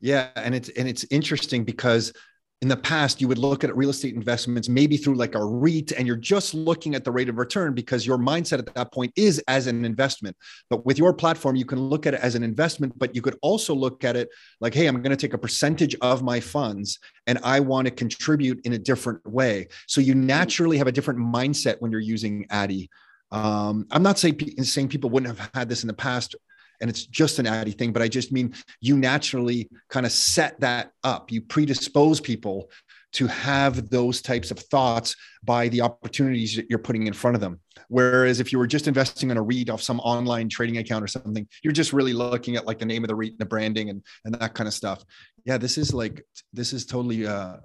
[0.00, 2.12] Yeah and it's and it's interesting because
[2.62, 5.92] in the past you would look at real estate investments maybe through like a REIT
[5.92, 9.12] and you're just looking at the rate of return because your mindset at that point
[9.16, 10.36] is as an investment.
[10.68, 13.38] But with your platform, you can look at it as an investment, but you could
[13.40, 14.28] also look at it
[14.60, 17.90] like, hey, I'm going to take a percentage of my funds and I want to
[17.90, 19.68] contribute in a different way.
[19.86, 22.90] So you naturally have a different mindset when you're using Addy.
[23.32, 26.34] Um, I'm not saying, saying people wouldn't have had this in the past
[26.80, 30.58] and it's just an Addy thing, but I just mean you naturally kind of set
[30.60, 31.30] that up.
[31.30, 32.70] You predispose people
[33.12, 37.40] to have those types of thoughts by the opportunities that you're putting in front of
[37.40, 37.58] them.
[37.88, 41.08] Whereas if you were just investing in a REIT off some online trading account or
[41.08, 43.90] something, you're just really looking at like the name of the REIT and the branding
[43.90, 45.04] and, and that kind of stuff.
[45.44, 47.56] Yeah, this is like, this is totally, uh,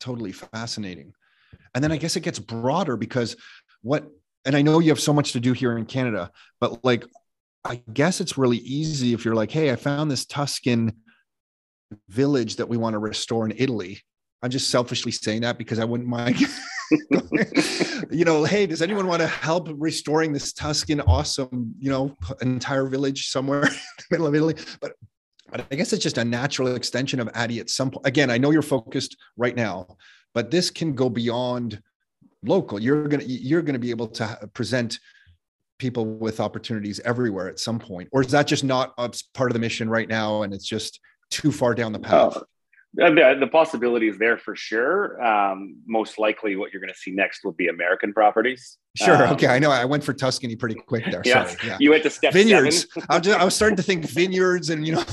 [0.00, 1.12] totally fascinating.
[1.74, 3.36] And then I guess it gets broader because
[3.82, 4.08] what,
[4.46, 7.04] and I know you have so much to do here in Canada, but like
[7.64, 10.92] I guess it's really easy if you're like, hey, I found this Tuscan
[12.08, 14.00] village that we want to restore in Italy.
[14.42, 16.38] I'm just selfishly saying that because I wouldn't mind.
[18.10, 22.86] you know, hey, does anyone want to help restoring this Tuscan awesome, you know, entire
[22.86, 24.56] village somewhere in the middle of Italy?
[24.80, 24.92] But
[25.50, 28.06] but I guess it's just a natural extension of Addy at some point.
[28.06, 29.86] Again, I know you're focused right now,
[30.34, 31.80] but this can go beyond
[32.42, 32.80] local.
[32.80, 34.98] You're gonna you're gonna be able to present
[35.84, 38.08] people with opportunities everywhere at some point?
[38.10, 40.98] Or is that just not a part of the mission right now and it's just
[41.28, 42.38] too far down the path?
[42.94, 45.22] The, the possibility is there for sure.
[45.22, 48.78] Um, most likely what you're going to see next will be american properties.
[48.96, 51.58] Sure um, okay i know i went for tuscany pretty quick there yeah, Sorry.
[51.66, 51.76] yeah.
[51.80, 52.86] you went to step vineyards.
[53.10, 55.04] I, was just, I was starting to think vineyards and you know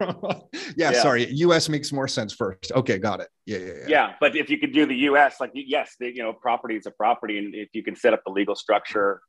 [0.00, 2.72] yeah, yeah, sorry us makes more sense first.
[2.72, 3.28] Okay got it.
[3.44, 3.86] Yeah, yeah yeah.
[3.88, 6.86] Yeah but if you could do the us like yes the, you know property is
[6.86, 9.20] a property and if you can set up the legal structure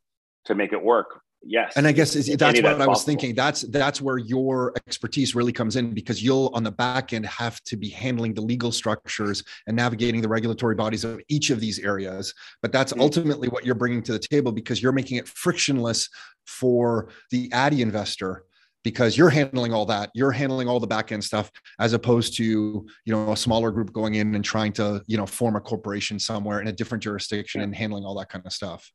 [0.45, 1.73] to make it work yes.
[1.75, 2.95] And I guess that's what I was possible.
[2.99, 3.35] thinking.
[3.35, 7.61] That's that's where your expertise really comes in because you'll on the back end have
[7.63, 11.79] to be handling the legal structures and navigating the regulatory bodies of each of these
[11.79, 12.33] areas.
[12.61, 13.01] But that's mm-hmm.
[13.01, 16.09] ultimately what you're bringing to the table because you're making it frictionless
[16.45, 18.43] for the Addy investor
[18.83, 22.43] because you're handling all that you're handling all the back end stuff as opposed to
[22.43, 26.19] you know a smaller group going in and trying to you know form a corporation
[26.19, 28.91] somewhere in a different jurisdiction and handling all that kind of stuff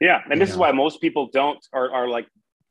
[0.00, 2.26] yeah, and this is why most people don't are are like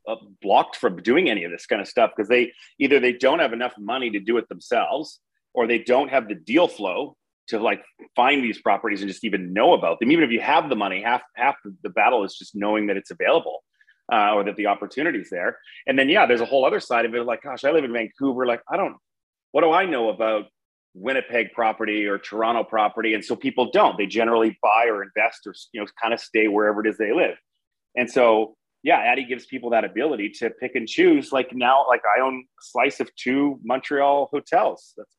[0.08, 3.40] uh, blocked from doing any of this kind of stuff because they either they don't
[3.40, 5.20] have enough money to do it themselves
[5.54, 7.16] or they don't have the deal flow
[7.48, 7.84] to like
[8.16, 10.12] find these properties and just even know about them.
[10.12, 13.12] Even if you have the money, half half the battle is just knowing that it's
[13.12, 13.64] available.
[14.12, 15.60] Uh, or that the opportunity's there.
[15.86, 17.24] And then, yeah, there's a whole other side of it.
[17.28, 18.48] Like, gosh, I live in Vancouver.
[18.48, 18.96] Like, I don't,
[19.52, 20.46] what do I know about
[21.00, 23.14] Winnipeg property or Toronto property.
[23.14, 23.98] And so people don't.
[23.98, 27.14] They generally buy or invest or you know kind of stay wherever it is they
[27.14, 27.38] live.
[27.96, 31.32] And so yeah, Addy gives people that ability to pick and choose.
[31.32, 34.94] Like now, like I own a slice of two Montreal hotels.
[34.98, 35.16] That's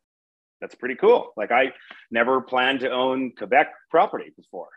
[0.61, 1.33] that's pretty cool.
[1.37, 1.73] Like I
[2.11, 4.69] never planned to own Quebec property before,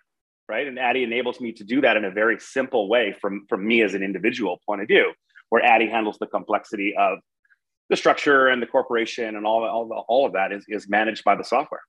[0.47, 0.65] right?
[0.65, 3.81] And Addy enables me to do that in a very simple way from from me
[3.81, 5.13] as an individual point of view,
[5.49, 7.19] where Addy handles the complexity of
[7.89, 11.35] the structure and the corporation and all, all, all of that is, is managed by
[11.35, 11.81] the software.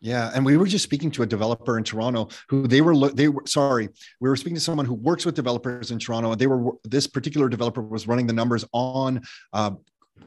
[0.00, 3.28] Yeah, and we were just speaking to a developer in Toronto who they were they
[3.28, 3.88] were sorry,
[4.20, 7.06] we were speaking to someone who works with developers in Toronto, and they were this
[7.06, 9.20] particular developer was running the numbers on
[9.52, 9.72] uh,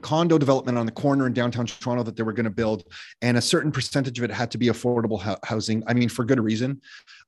[0.02, 2.84] condo development on the corner in downtown Toronto that they were going to build,
[3.24, 5.84] and a certain percentage of it had to be affordable housing.
[5.88, 6.80] I mean, for good reason.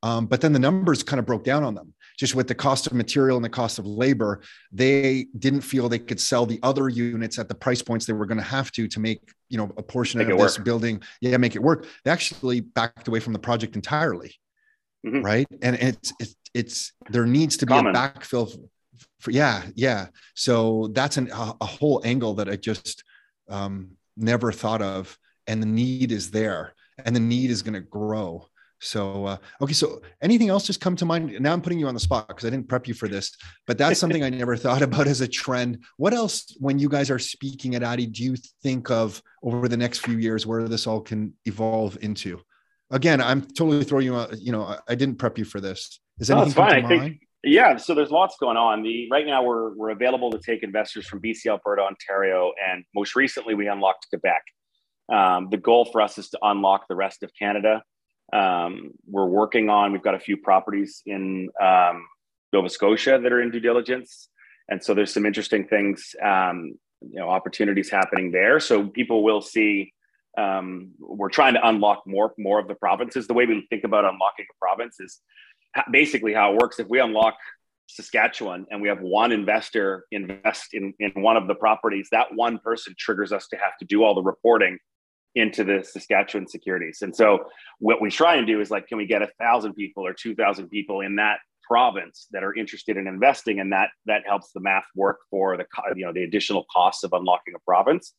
[0.03, 1.95] Um, but then the numbers kind of broke down on them.
[2.17, 5.99] Just with the cost of material and the cost of labor, they didn't feel they
[5.99, 8.87] could sell the other units at the price points they were going to have to
[8.87, 10.65] to make you know a portion make of this work.
[10.65, 11.87] building, yeah, make it work.
[12.03, 14.33] They actually backed away from the project entirely.
[15.05, 15.21] Mm-hmm.
[15.21, 17.95] Right, and it's, it's it's there needs to be Common.
[17.95, 18.51] a backfill
[19.19, 20.07] for, yeah, yeah.
[20.35, 23.03] So that's an, a, a, whole angle that I just
[23.49, 26.73] um, never thought of, and the need is there,
[27.03, 28.47] and the need is going to grow.
[28.85, 31.37] So uh, okay, so anything else just come to mind?
[31.39, 33.35] Now I'm putting you on the spot because I didn't prep you for this,
[33.67, 35.83] but that's something I never thought about as a trend.
[35.97, 39.77] What else, when you guys are speaking at Addy, do you think of over the
[39.77, 42.41] next few years where this all can evolve into?
[42.91, 44.15] Again, I'm totally throwing you.
[44.15, 45.99] Out, you know, I, didn't prep you for this.
[46.19, 46.85] Is anything no, fine.
[46.85, 48.81] I think yeah, so there's lots going on.
[48.81, 53.15] The right now we're we're available to take investors from BC, Alberta, Ontario, and most
[53.15, 54.43] recently we unlocked Quebec.
[55.13, 57.83] Um, the goal for us is to unlock the rest of Canada.
[58.33, 59.91] Um, we're working on.
[59.91, 62.05] We've got a few properties in um,
[62.51, 64.29] Nova Scotia that are in due diligence,
[64.69, 68.59] and so there's some interesting things, um, you know, opportunities happening there.
[68.59, 69.93] So people will see.
[70.37, 73.27] Um, we're trying to unlock more more of the provinces.
[73.27, 75.21] The way we think about unlocking a province is
[75.91, 76.79] basically how it works.
[76.79, 77.35] If we unlock
[77.87, 82.59] Saskatchewan and we have one investor invest in, in one of the properties, that one
[82.59, 84.77] person triggers us to have to do all the reporting
[85.35, 86.99] into the Saskatchewan securities.
[87.01, 87.45] And so
[87.79, 90.69] what we try and do is like, can we get a thousand people or 2000
[90.69, 93.59] people in that province that are interested in investing?
[93.59, 97.11] And that, that helps the math work for the, you know, the additional costs of
[97.13, 98.13] unlocking a province.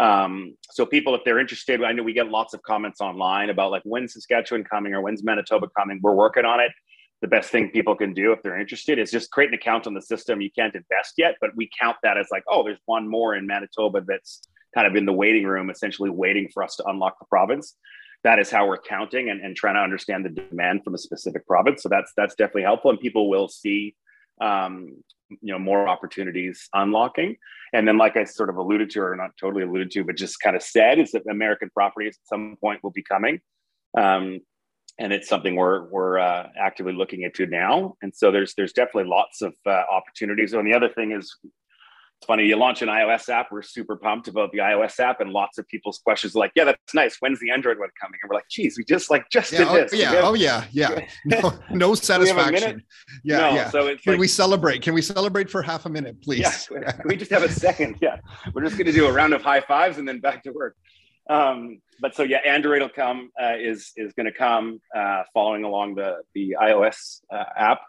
[0.00, 3.70] Um, so people, if they're interested, I know we get lots of comments online about
[3.70, 6.00] like when's Saskatchewan coming or when's Manitoba coming.
[6.02, 6.72] We're working on it
[7.20, 9.94] the best thing people can do if they're interested is just create an account on
[9.94, 10.40] the system.
[10.40, 13.46] You can't invest yet, but we count that as like, oh, there's one more in
[13.46, 14.42] Manitoba that's
[14.74, 17.76] kind of in the waiting room, essentially waiting for us to unlock the province.
[18.24, 21.46] That is how we're counting and, and trying to understand the demand from a specific
[21.46, 21.82] province.
[21.82, 23.94] So that's that's definitely helpful, and people will see,
[24.40, 24.96] um,
[25.30, 27.36] you know, more opportunities unlocking.
[27.72, 30.40] And then, like I sort of alluded to, or not totally alluded to, but just
[30.40, 33.40] kind of said, is that American properties at some point will be coming.
[33.96, 34.40] Um,
[34.98, 37.96] and it's something we're we're uh, actively looking into now.
[38.02, 40.52] And so there's there's definitely lots of uh, opportunities.
[40.52, 41.36] And the other thing is,
[42.18, 43.52] it's funny you launch an iOS app.
[43.52, 46.64] We're super pumped about the iOS app, and lots of people's questions are like, "Yeah,
[46.64, 47.16] that's nice.
[47.20, 49.68] When's the Android one coming?" And we're like, "Geez, we just like just yeah, did
[49.68, 50.10] oh, this." Yeah.
[50.10, 50.64] Have, oh yeah.
[50.72, 51.00] Yeah.
[51.24, 52.82] No, no satisfaction.
[53.22, 53.38] Yeah.
[53.38, 53.70] No, yeah.
[53.70, 54.82] So it's Can like, we celebrate?
[54.82, 56.68] Can we celebrate for half a minute, please?
[56.72, 56.92] Yeah.
[57.04, 57.98] We just have a second?
[58.00, 58.16] Yeah.
[58.52, 60.74] We're just going to do a round of high fives and then back to work.
[61.30, 65.62] Um, but so yeah, Android will come uh, is is going to come uh, following
[65.62, 67.80] along the the iOS uh, app,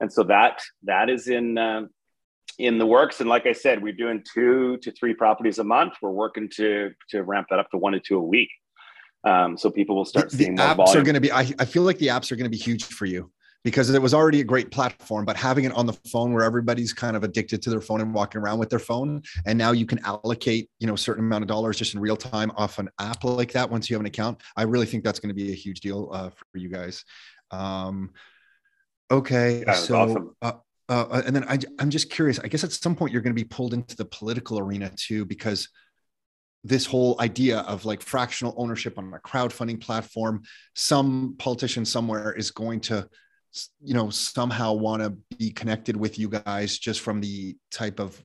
[0.00, 1.82] and so that that is in uh,
[2.60, 3.20] in the works.
[3.20, 5.94] And like I said, we're doing two to three properties a month.
[6.02, 8.50] We're working to to ramp that up to one to two a week.
[9.24, 10.98] Um, so people will start the, seeing the apps volume.
[10.98, 11.32] are going to be.
[11.32, 13.30] I, I feel like the apps are going to be huge for you
[13.62, 16.92] because it was already a great platform, but having it on the phone where everybody's
[16.94, 19.84] kind of addicted to their phone and walking around with their phone, and now you
[19.84, 22.88] can allocate, you know, a certain amount of dollars just in real time off an
[22.98, 24.40] app like that once you have an account.
[24.56, 27.04] I really think that's going to be a huge deal uh, for you guys.
[27.50, 28.12] Um,
[29.10, 30.36] okay, so awesome.
[30.40, 30.52] uh,
[30.90, 32.38] uh, uh and then I, I'm just curious.
[32.38, 35.24] I guess at some point you're going to be pulled into the political arena too,
[35.24, 35.68] because
[36.62, 40.42] this whole idea of like fractional ownership on a crowdfunding platform,
[40.74, 43.08] some politician somewhere is going to,
[43.82, 48.22] you know, somehow want to be connected with you guys just from the type of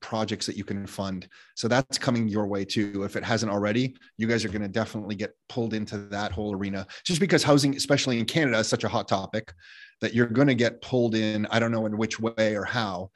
[0.00, 1.28] projects that you can fund.
[1.56, 3.02] So that's coming your way too.
[3.04, 6.54] If it hasn't already, you guys are going to definitely get pulled into that whole
[6.54, 9.52] arena just because housing, especially in Canada, is such a hot topic
[10.00, 11.46] that you're going to get pulled in.
[11.50, 13.10] I don't know in which way or how.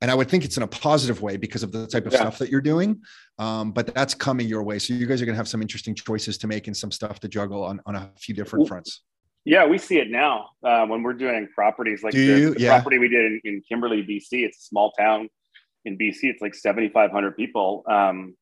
[0.00, 2.20] And I would think it's in a positive way because of the type of yeah.
[2.20, 3.02] stuff that you're doing.
[3.38, 4.78] Um, but that's coming your way.
[4.78, 7.18] So you guys are going to have some interesting choices to make and some stuff
[7.20, 9.02] to juggle on, on a few different fronts.
[9.44, 12.68] Yeah, we see it now uh, when we're doing properties like the, the yeah.
[12.68, 14.44] property we did in, in Kimberley, BC.
[14.44, 15.28] It's a small town
[15.84, 16.24] in BC.
[16.24, 17.82] It's like 7,500 people.
[17.88, 18.36] Um,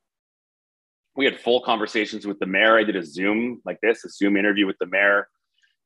[1.16, 2.77] we had full conversations with the mayor.
[2.77, 5.29] I did a Zoom like this, a Zoom interview with the mayor,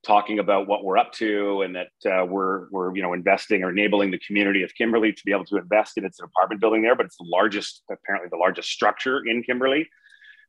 [0.04, 3.70] talking about what we're up to and that uh, we're we're you know investing or
[3.70, 6.96] enabling the community of Kimberley to be able to invest in its apartment building there.
[6.96, 9.88] But it's the largest, apparently the largest structure in Kimberley.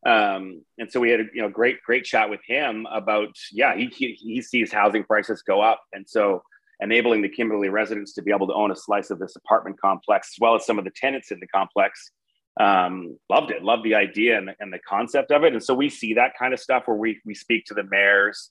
[0.06, 3.76] Um, and so we had a you know great great chat with him about yeah
[3.76, 6.44] he, he he sees housing prices go up, and so
[6.80, 10.34] enabling the Kimberley residents to be able to own a slice of this apartment complex,
[10.36, 12.12] as well as some of the tenants in the complex.
[12.60, 15.54] Um, loved it, loved the idea and the, and the concept of it.
[15.54, 18.50] And so we see that kind of stuff where we, we speak to the mayors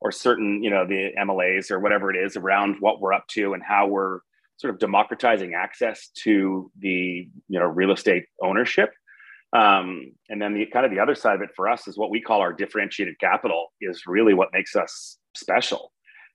[0.00, 3.54] or certain, you know, the MLAs or whatever it is around what we're up to
[3.54, 4.20] and how we're
[4.56, 8.90] sort of democratizing access to the, you know, real estate ownership.
[9.52, 12.10] Um, and then the kind of the other side of it for us is what
[12.10, 15.92] we call our differentiated capital is really what makes us special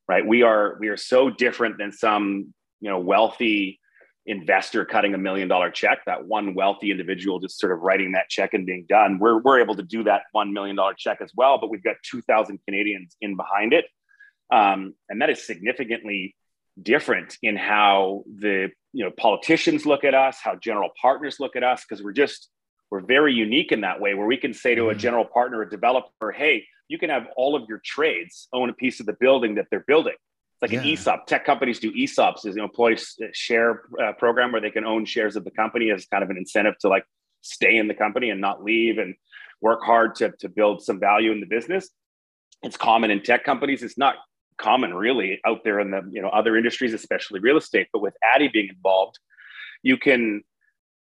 [0.07, 0.25] right?
[0.25, 3.79] We are we are so different than some you know wealthy
[4.25, 5.99] investor cutting a million dollar check.
[6.05, 9.19] That one wealthy individual just sort of writing that check and being done.
[9.19, 11.95] We're we're able to do that one million dollar check as well, but we've got
[12.03, 13.85] two thousand Canadians in behind it,
[14.51, 16.35] um, and that is significantly
[16.81, 21.63] different in how the you know politicians look at us, how general partners look at
[21.63, 22.49] us, because we're just
[22.91, 24.99] we're very unique in that way, where we can say to a mm-hmm.
[24.99, 28.99] general partner, a developer, "Hey, you can have all of your trades own a piece
[28.99, 30.15] of the building that they're building.
[30.61, 30.87] It's like yeah.
[30.87, 31.27] an ESOP.
[31.27, 32.97] Tech companies do ESOPs, is an employee
[33.33, 36.37] share uh, program where they can own shares of the company as kind of an
[36.37, 37.05] incentive to like
[37.41, 39.15] stay in the company and not leave and
[39.61, 41.89] work hard to, to build some value in the business.
[42.63, 43.83] It's common in tech companies.
[43.83, 44.15] It's not
[44.57, 47.87] common really out there in the you know other industries, especially real estate.
[47.91, 49.19] But with Addy being involved,
[49.83, 50.43] you can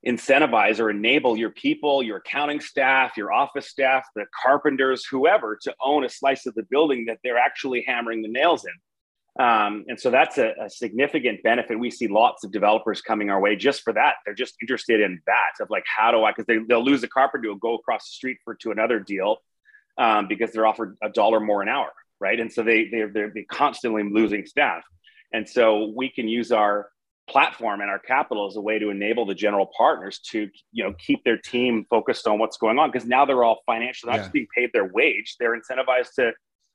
[0.08, 5.76] incentivize or enable your people, your accounting staff, your office staff, the carpenters, whoever, to
[5.84, 8.74] own a slice of the building that they're actually hammering the nails in.
[9.42, 11.80] Um, and so that's a, a, significant benefit.
[11.80, 14.16] We see lots of developers coming our way just for that.
[14.24, 17.08] They're just interested in that of like, how do I, because they, they'll lose a
[17.08, 19.38] carpenter, will go across the street for to another deal
[19.98, 22.40] um, because they're offered a dollar more an hour, right?
[22.40, 24.84] And so they, they're, they're constantly losing staff.
[25.34, 26.90] And so we can use our
[27.28, 30.94] platform and our capital as a way to enable the general partners to you know
[31.00, 34.24] keep their team focused on what's going on because now they're all financially not yeah.
[34.24, 36.32] just being paid their wage they're incentivized to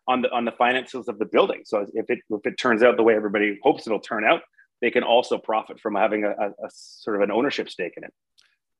[0.09, 1.63] on the on the finances of the building.
[1.65, 4.43] So if it if it turns out the way everybody hopes it'll turn out
[4.81, 8.05] they can also profit from having a, a, a sort of an ownership stake in
[8.05, 8.13] it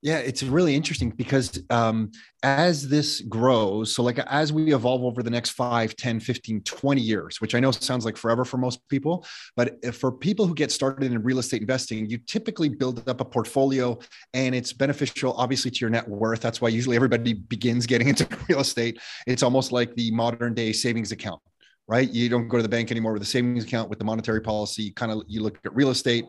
[0.07, 5.21] yeah, it's really interesting because um, as this grows, so like as we evolve over
[5.21, 8.87] the next 5, 10, 15, 20 years, which I know sounds like forever for most
[8.87, 9.25] people,
[9.57, 13.25] but for people who get started in real estate investing, you typically build up a
[13.25, 13.99] portfolio
[14.33, 16.39] and it's beneficial, obviously, to your net worth.
[16.39, 19.01] That's why usually everybody begins getting into real estate.
[19.25, 21.41] It's almost like the modern day savings account
[21.89, 22.09] right?
[22.11, 24.91] You don't go to the bank anymore with a savings account with the monetary policy.
[24.91, 26.25] Kind of you look at real estate.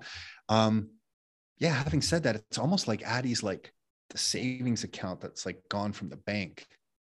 [0.48, 0.88] Um,
[1.58, 3.72] yeah, having said that, it's almost like Addy's like
[4.10, 6.66] the savings account that's like gone from the bank.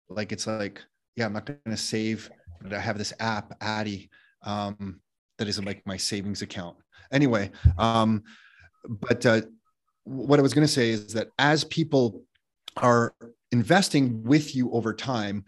[0.08, 0.80] Like it's like,
[1.16, 2.30] yeah, I'm not going to save,
[2.60, 4.10] but I have this app, Addy,
[4.42, 5.00] um,
[5.38, 6.76] that is like my savings account.
[7.10, 8.22] Anyway, um,
[8.88, 9.42] but uh,
[10.04, 12.22] what I was going to say is that as people
[12.76, 13.14] are
[13.52, 15.44] investing with you over time,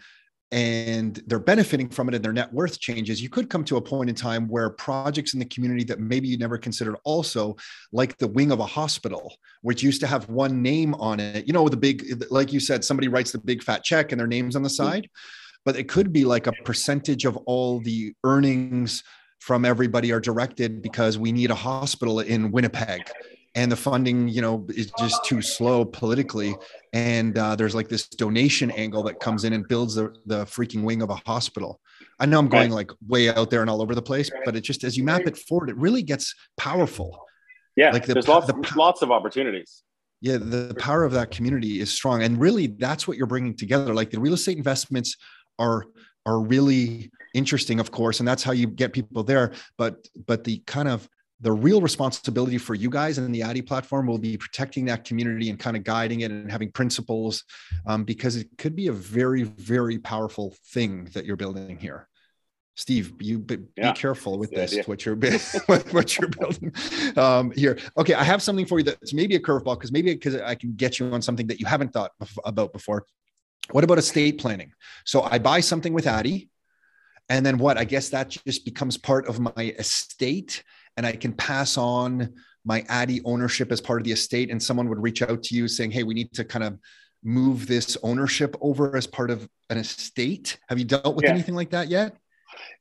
[0.52, 3.82] and they're benefiting from it and their net worth changes, you could come to a
[3.82, 7.56] point in time where projects in the community that maybe you never considered also,
[7.92, 11.52] like the wing of a hospital, which used to have one name on it, you
[11.52, 14.54] know, the big, like you said, somebody writes the big fat check and their name's
[14.54, 14.84] on the mm-hmm.
[14.84, 15.10] side,
[15.64, 19.02] but it could be like a percentage of all the earnings
[19.40, 23.02] from everybody are directed because we need a hospital in Winnipeg
[23.56, 26.54] and the funding you know is just too slow politically
[26.96, 30.82] and uh, there's like this donation angle that comes in and builds the, the freaking
[30.82, 31.78] wing of a hospital.
[32.18, 34.62] I know i'm going like way out there and all over the place but it
[34.62, 37.10] just as you map it forward it really gets powerful.
[37.76, 39.82] Yeah like the, there's lots, the, lots of opportunities.
[40.22, 43.92] Yeah the power of that community is strong and really that's what you're bringing together.
[43.92, 45.16] Like the real estate investments
[45.58, 45.84] are
[46.24, 50.62] are really interesting of course and that's how you get people there but but the
[50.66, 51.06] kind of
[51.40, 55.50] the real responsibility for you guys and the Addy platform will be protecting that community
[55.50, 57.44] and kind of guiding it and having principles
[57.86, 62.08] um, because it could be a very, very powerful thing that you're building here.
[62.74, 65.16] Steve, you be, yeah, be careful with this, what you're,
[65.66, 66.72] what you're building
[67.16, 67.78] um, here.
[67.96, 70.74] Okay, I have something for you that's maybe a curveball because maybe because I can
[70.74, 72.12] get you on something that you haven't thought
[72.44, 73.06] about before.
[73.70, 74.72] What about estate planning?
[75.04, 76.50] So I buy something with Addy,
[77.30, 77.78] and then what?
[77.78, 80.62] I guess that just becomes part of my estate
[80.96, 82.34] and I can pass on
[82.64, 85.68] my Addy ownership as part of the estate, and someone would reach out to you
[85.68, 86.78] saying, "Hey, we need to kind of
[87.22, 91.30] move this ownership over as part of an estate." Have you dealt with yeah.
[91.30, 92.16] anything like that yet?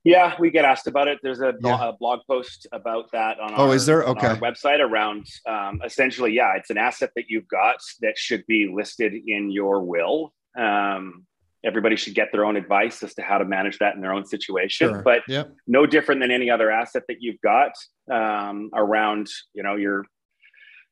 [0.04, 1.20] Yeah, we get asked about it.
[1.24, 1.90] There's a, yeah.
[1.90, 4.04] a blog post about that on oh, our, is there?
[4.04, 4.28] Okay.
[4.36, 9.14] website around um, essentially, yeah, it's an asset that you've got that should be listed
[9.14, 10.34] in your will.
[10.58, 11.26] Um,
[11.66, 14.26] everybody should get their own advice as to how to manage that in their own
[14.26, 14.90] situation.
[14.90, 15.02] Sure.
[15.02, 15.52] But yep.
[15.68, 17.72] no different than any other asset that you've got
[18.12, 20.06] um, around, you know, your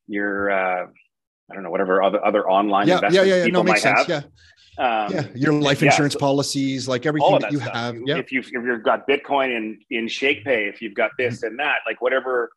[0.08, 0.88] your uh,
[1.50, 4.00] I don't know whatever other other online yeah, investments yeah, yeah, people no, might sense.
[4.00, 4.10] have.
[4.10, 4.22] Yeah.
[4.76, 7.74] Um, yeah, your life insurance yeah, so policies, like everything that, that, you stuff.
[7.74, 7.96] have.
[8.06, 8.18] Yeah.
[8.18, 11.48] If you've if you've got Bitcoin in in ShakePay, if you've got this mm-hmm.
[11.48, 12.50] and that, like whatever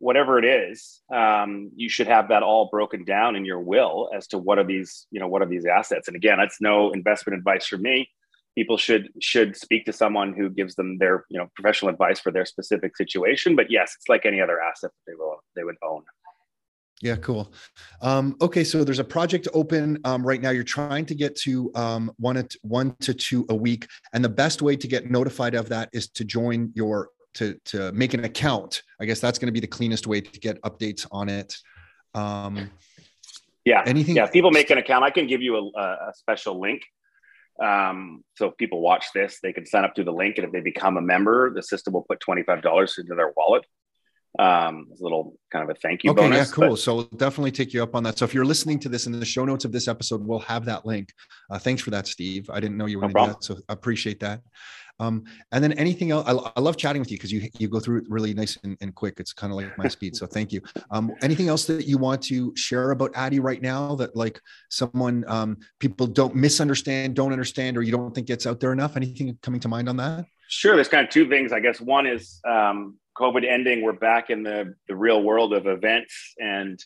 [0.00, 4.26] whatever it is, um, you should have that all broken down in your will as
[4.26, 6.08] to what are these, you know, what are these assets.
[6.08, 8.08] And again, that's no investment advice for me.
[8.56, 12.32] People should should speak to someone who gives them their, you know, professional advice for
[12.32, 13.54] their specific situation.
[13.54, 16.02] But yes, it's like any other asset that they will they would own.
[17.02, 17.52] Yeah, cool.
[18.02, 20.50] Um, okay, so there's a project open um, right now.
[20.50, 24.28] You're trying to get to um, one, to, one to two a week, and the
[24.28, 28.24] best way to get notified of that is to join your to to make an
[28.24, 28.82] account.
[29.00, 31.56] I guess that's going to be the cleanest way to get updates on it.
[32.14, 32.70] Um,
[33.64, 33.82] yeah.
[33.86, 34.16] Anything?
[34.16, 34.26] Yeah.
[34.26, 35.04] People make an account.
[35.04, 36.82] I can give you a, a special link.
[37.62, 40.52] Um, so if people watch this, they can sign up through the link, and if
[40.52, 43.64] they become a member, the system will put twenty five dollars into their wallet
[44.38, 46.78] um a little kind of a thank you okay bonus, yeah cool but...
[46.78, 49.12] so we'll definitely take you up on that so if you're listening to this in
[49.18, 51.12] the show notes of this episode we'll have that link
[51.50, 54.20] uh, thanks for that steve i didn't know you were no that so I appreciate
[54.20, 54.40] that
[55.00, 56.24] um, and then anything else?
[56.28, 58.76] I, I love chatting with you because you you go through it really nice and,
[58.80, 59.18] and quick.
[59.18, 60.14] It's kind of like my speed.
[60.14, 60.60] So thank you.
[60.90, 65.24] Um, anything else that you want to share about Addy right now that like someone
[65.26, 68.96] um, people don't misunderstand, don't understand, or you don't think gets out there enough?
[68.96, 70.26] Anything coming to mind on that?
[70.48, 70.74] Sure.
[70.74, 71.52] There's kind of two things.
[71.52, 73.82] I guess one is um, COVID ending.
[73.82, 76.78] We're back in the the real world of events and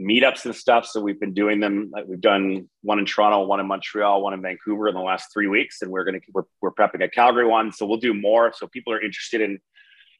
[0.00, 0.86] meetups and stuff.
[0.86, 1.92] So we've been doing them.
[2.06, 5.48] We've done one in Toronto, one in Montreal, one in Vancouver in the last three
[5.48, 7.72] weeks, and we're gonna we're, we're prepping a Calgary one.
[7.72, 8.52] So we'll do more.
[8.54, 9.58] So people are interested in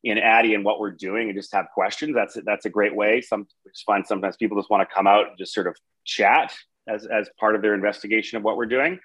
[0.05, 2.15] in Addy and what we're doing and just have questions.
[2.15, 3.21] That's that's a great way.
[3.21, 6.55] Some just find sometimes people just want to come out and just sort of chat
[6.89, 8.99] as as part of their investigation of what we're doing.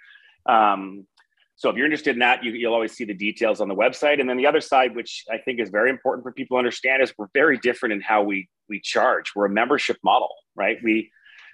[0.45, 1.07] Um,
[1.55, 4.19] so if you're interested in that, you, will always see the details on the website.
[4.19, 7.03] And then the other side, which I think is very important for people to understand,
[7.03, 9.33] is we're very different in how we we charge.
[9.35, 10.77] We're a membership model, right?
[10.83, 11.11] We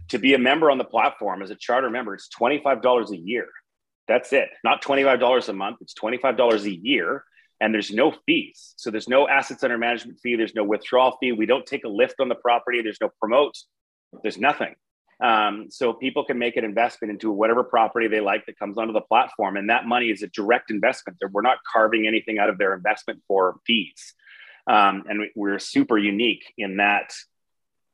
[0.09, 3.11] to be a member on the platform as a charter member, it's twenty five dollars
[3.11, 3.47] a year.
[4.07, 4.49] That's it.
[4.63, 5.77] Not twenty five dollars a month.
[5.81, 7.25] It's twenty five dollars a year,
[7.59, 8.73] and there's no fees.
[8.77, 10.35] So there's no assets under management fee.
[10.37, 11.33] There's no withdrawal fee.
[11.33, 12.81] We don't take a lift on the property.
[12.81, 13.55] There's no promote.
[14.23, 14.75] There's nothing.
[15.21, 18.93] Um, so people can make an investment into whatever property they like that comes onto
[18.93, 21.17] the platform, and that money is a direct investment.
[21.31, 24.13] We're not carving anything out of their investment for fees,
[24.67, 27.13] um, and we're super unique in that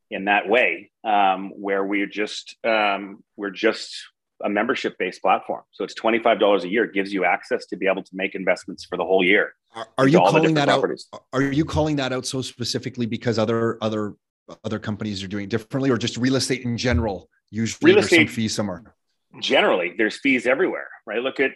[0.09, 3.95] in that way, um, where we're just um, we're just
[4.43, 5.63] a membership based platform.
[5.71, 6.85] So it's twenty five dollars a year.
[6.85, 9.53] It gives you access to be able to make investments for the whole year.
[9.75, 11.07] Are, are you calling that properties.
[11.13, 11.23] out?
[11.33, 14.15] Are you calling that out so specifically because other other
[14.63, 17.29] other companies are doing differently, or just real estate in general?
[17.49, 18.95] Usually, real estate, there's some fees somewhere.
[19.39, 21.21] Generally, there's fees everywhere, right?
[21.21, 21.51] Look at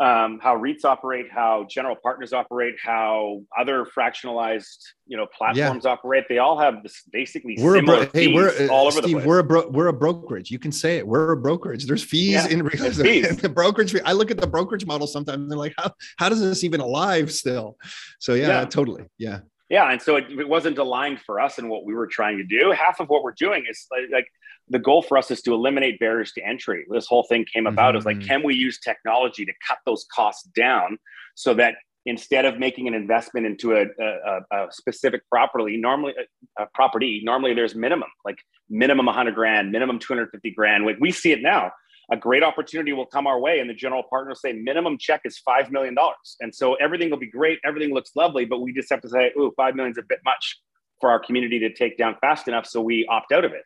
[0.00, 5.90] um, how REITs operate, how general partners operate, how other fractionalized you know platforms yeah.
[5.90, 6.24] operate.
[6.28, 9.12] They all have this basically we're similar bro- hey, we're, uh, all over Steve, the
[9.14, 9.26] place.
[9.26, 10.50] We're a bro- we're a brokerage.
[10.50, 11.06] You can say it.
[11.06, 11.86] We're a brokerage.
[11.86, 13.22] There's fees yeah, in real estate.
[13.42, 14.00] the brokerage fee.
[14.04, 15.42] I look at the brokerage model sometimes.
[15.42, 17.76] And they're like, how how does this even alive still?
[18.20, 18.64] So yeah, yeah.
[18.66, 19.04] totally.
[19.18, 19.40] Yeah.
[19.70, 22.44] Yeah, and so it, it, wasn't aligned for us and what we were trying to
[22.44, 22.70] do.
[22.70, 24.26] Half of what we're doing is like, like
[24.70, 26.84] the goal for us is to eliminate barriers to entry.
[26.90, 27.98] This whole thing came about mm-hmm.
[27.98, 30.98] is like, can we use technology to cut those costs down
[31.34, 31.74] so that
[32.06, 36.14] instead of making an investment into a, a, a specific property, normally
[36.58, 38.38] a, a, property, normally there's minimum, like
[38.70, 40.86] minimum 100 grand, minimum 250 grand.
[40.86, 41.70] Like we see it now
[42.10, 45.20] a great opportunity will come our way and the general partner will say minimum check
[45.24, 45.94] is $5 million
[46.40, 49.32] and so everything will be great everything looks lovely but we just have to say
[49.38, 50.60] ooh $5 million is a bit much
[51.00, 53.62] for our community to take down fast enough so we opt out of it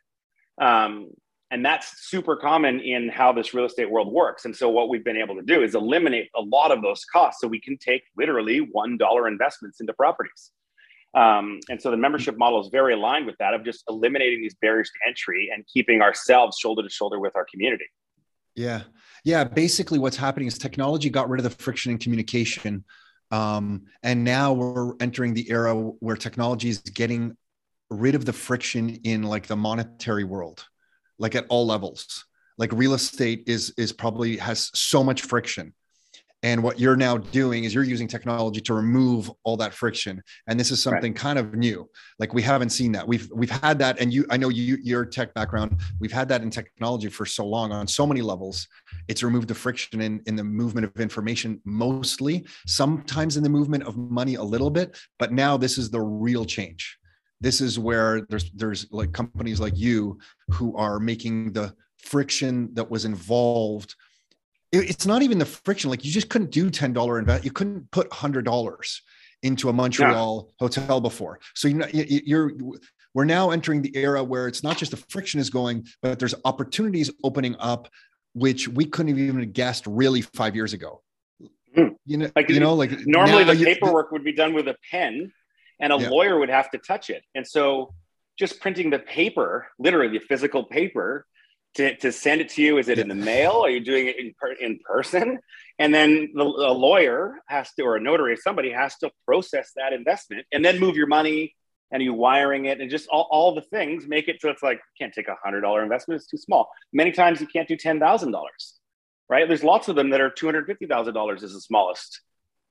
[0.61, 1.09] um,
[1.51, 5.03] and that's super common in how this real estate world works and so what we've
[5.03, 8.03] been able to do is eliminate a lot of those costs so we can take
[8.17, 10.51] literally $1 investments into properties
[11.13, 14.55] Um, and so the membership model is very aligned with that of just eliminating these
[14.55, 17.85] barriers to entry and keeping ourselves shoulder to shoulder with our community.
[18.55, 18.83] Yeah.
[19.23, 19.43] Yeah.
[19.43, 22.83] Basically, what's happening is technology got rid of the friction in communication.
[23.31, 27.35] Um, and now we're entering the era where technology is getting
[27.93, 30.65] rid of the friction in like the monetary world,
[31.19, 32.25] like at all levels.
[32.57, 35.73] Like real estate is is probably has so much friction
[36.43, 40.21] and what you're now doing is you're using technology to remove all that friction.
[40.47, 41.19] And this is something right.
[41.19, 41.89] kind of new.
[42.19, 43.07] Like we haven't seen that.
[43.07, 46.41] We've we've had that, and you I know you your tech background, we've had that
[46.43, 48.67] in technology for so long on so many levels.
[49.07, 53.83] It's removed the friction in, in the movement of information mostly, sometimes in the movement
[53.83, 56.97] of money a little bit, but now this is the real change.
[57.43, 60.17] This is where there's there's like companies like you
[60.49, 63.95] who are making the friction that was involved
[64.73, 65.89] it's not even the friction.
[65.89, 67.45] Like you just couldn't do $10 invest.
[67.45, 68.99] You couldn't put $100
[69.43, 70.53] into a Montreal yeah.
[70.59, 71.39] hotel before.
[71.53, 72.53] So you know, you're,
[73.13, 76.33] we're now entering the era where it's not just the friction is going, but there's
[76.43, 77.87] opportunities opening up,
[78.33, 81.03] which we couldn't have even guessed really five years ago.
[81.77, 81.95] Mm.
[82.05, 85.31] You know, like, you know, like normally the paperwork would be done with a pen
[85.83, 86.09] and a yeah.
[86.09, 87.23] lawyer would have to touch it.
[87.35, 87.93] And so
[88.39, 91.25] just printing the paper, literally the physical paper
[91.75, 92.77] to, to send it to you?
[92.77, 93.65] Is it in the mail?
[93.65, 95.39] Are you doing it in, per, in person?
[95.79, 99.91] And then the, a lawyer has to, or a notary, somebody has to process that
[99.91, 101.55] investment and then move your money
[101.91, 104.77] and you wiring it and just all, all the things make it so it's like,
[104.77, 106.21] you can't take a hundred dollar investment.
[106.21, 106.69] It's too small.
[106.93, 108.33] Many times you can't do $10,000,
[109.29, 109.47] right?
[109.47, 112.21] There's lots of them that are $250,000 is the smallest,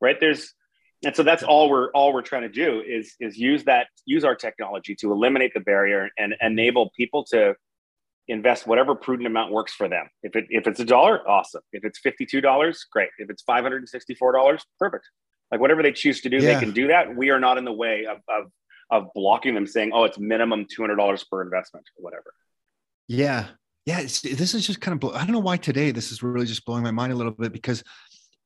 [0.00, 0.16] right?
[0.18, 0.54] There's,
[1.04, 4.24] and so that's all we're all we're trying to do is is use that use
[4.24, 7.54] our technology to eliminate the barrier and enable people to
[8.28, 10.08] invest whatever prudent amount works for them.
[10.22, 11.62] If it if it's a dollar, awesome.
[11.72, 13.10] If it's fifty two dollars, great.
[13.18, 15.08] If it's five hundred and sixty four dollars, perfect.
[15.50, 16.54] Like whatever they choose to do, yeah.
[16.54, 17.14] they can do that.
[17.14, 18.50] We are not in the way of of
[18.90, 22.32] of blocking them, saying, "Oh, it's minimum two hundred dollars per investment or whatever."
[23.08, 23.48] Yeah,
[23.86, 24.02] yeah.
[24.02, 26.84] this is just kind of I don't know why today this is really just blowing
[26.84, 27.82] my mind a little bit because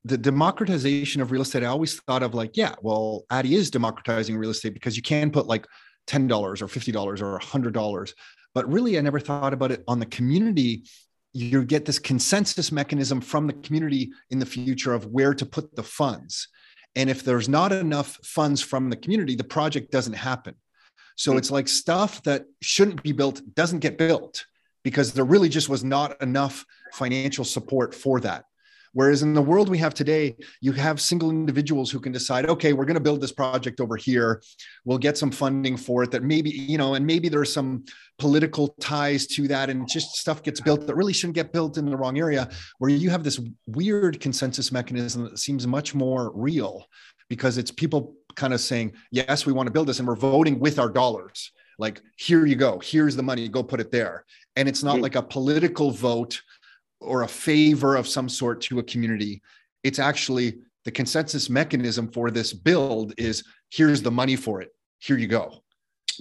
[0.07, 1.62] the democratization of real estate.
[1.62, 5.30] I always thought of like, yeah, well, Addy is democratizing real estate because you can
[5.30, 5.66] put like
[6.09, 8.12] $10 or $50 or $100
[8.57, 10.84] but really, I never thought about it on the community.
[11.34, 15.76] You get this consensus mechanism from the community in the future of where to put
[15.76, 16.48] the funds.
[16.94, 20.54] And if there's not enough funds from the community, the project doesn't happen.
[21.16, 24.46] So it's like stuff that shouldn't be built doesn't get built
[24.84, 28.46] because there really just was not enough financial support for that.
[28.97, 32.72] Whereas in the world we have today, you have single individuals who can decide, okay,
[32.72, 34.40] we're going to build this project over here.
[34.86, 37.84] We'll get some funding for it that maybe, you know, and maybe there's some
[38.18, 41.84] political ties to that and just stuff gets built that really shouldn't get built in
[41.84, 46.86] the wrong area, where you have this weird consensus mechanism that seems much more real
[47.28, 50.59] because it's people kind of saying, yes, we want to build this and we're voting
[50.59, 51.53] with our dollars.
[51.78, 54.24] Like, here you go, here's the money, go put it there.
[54.57, 55.03] And it's not mm.
[55.03, 56.40] like a political vote
[57.01, 59.42] or a favor of some sort to a community.
[59.82, 64.70] It's actually the consensus mechanism for this build is here's the money for it.
[64.99, 65.62] Here you go.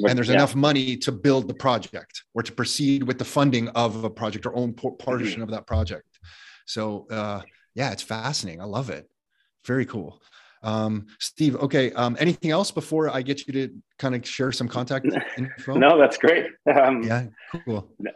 [0.06, 0.36] And there's yeah.
[0.36, 4.46] enough money to build the project or to proceed with the funding of a project
[4.46, 5.42] or own portion mm-hmm.
[5.44, 6.20] of that project.
[6.66, 7.42] So uh,
[7.76, 8.62] yeah, it's fascinating.
[8.62, 9.10] I love it.
[9.66, 10.22] Very cool.
[10.64, 11.92] Um, Steve, okay.
[11.92, 15.06] Um, anything else before I get you to kind of share some contact
[15.38, 15.76] info?
[15.76, 16.48] No, that's great.
[16.76, 17.28] Um, yeah,
[17.66, 17.88] cool.
[18.00, 18.12] No,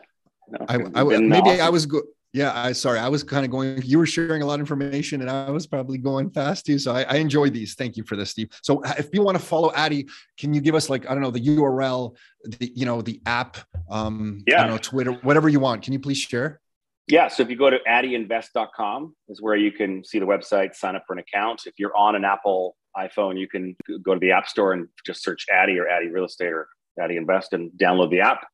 [0.49, 1.61] no, I, I, maybe awesome.
[1.61, 2.03] I was good
[2.33, 3.81] yeah, I sorry, I was kind of going.
[3.83, 6.77] You were sharing a lot of information, and I was probably going fast too.
[6.77, 7.73] So I, I enjoy these.
[7.73, 8.49] Thank you for this, Steve.
[8.61, 10.07] So if you want to follow Addy,
[10.37, 12.15] can you give us like I don't know the URL,
[12.45, 13.57] the you know the app,
[13.89, 15.83] um, yeah, I don't know Twitter, whatever you want.
[15.83, 16.61] Can you please share?
[17.07, 20.95] Yeah, so if you go to addyinvest.com is where you can see the website, sign
[20.95, 21.63] up for an account.
[21.65, 25.23] If you're on an Apple iPhone, you can go to the App Store and just
[25.23, 26.67] search Addy or Addy Real Estate or
[26.99, 28.45] Addy Invest and download the app.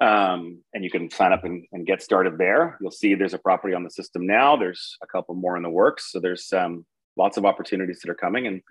[0.00, 2.78] Um, and you can sign up and, and, get started there.
[2.80, 4.56] You'll see there's a property on the system now.
[4.56, 6.10] There's a couple more in the works.
[6.10, 6.86] So there's um,
[7.18, 8.46] lots of opportunities that are coming.
[8.46, 8.62] And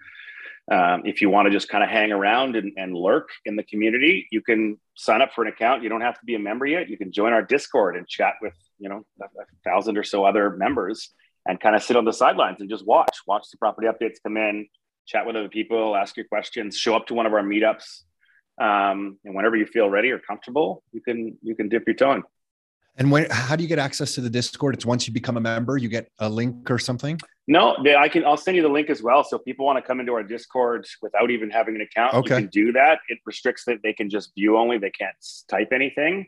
[0.71, 3.63] um, if you want to just kind of hang around and, and, lurk in the
[3.63, 5.83] community, you can sign up for an account.
[5.83, 6.89] You don't have to be a member yet.
[6.89, 10.25] You can join our Discord and chat with, you know, a, a thousand or so
[10.25, 11.13] other members
[11.47, 14.37] and kind of sit on the sidelines and just watch, watch the property updates come
[14.37, 14.67] in,
[15.05, 18.01] chat with other people, ask your questions, show up to one of our meetups
[18.59, 22.13] um, and whenever you feel ready or comfortable, you can you can dip your toe
[22.13, 22.23] in.
[22.97, 24.75] And when how do you get access to the Discord?
[24.75, 27.19] It's once you become a member, you get a link or something.
[27.47, 28.25] No, I can.
[28.25, 29.23] I'll send you the link as well.
[29.23, 32.35] So if people want to come into our Discord without even having an account, okay.
[32.35, 32.99] you can do that.
[33.07, 35.15] It restricts that they can just view only; they can't
[35.47, 36.27] type anything.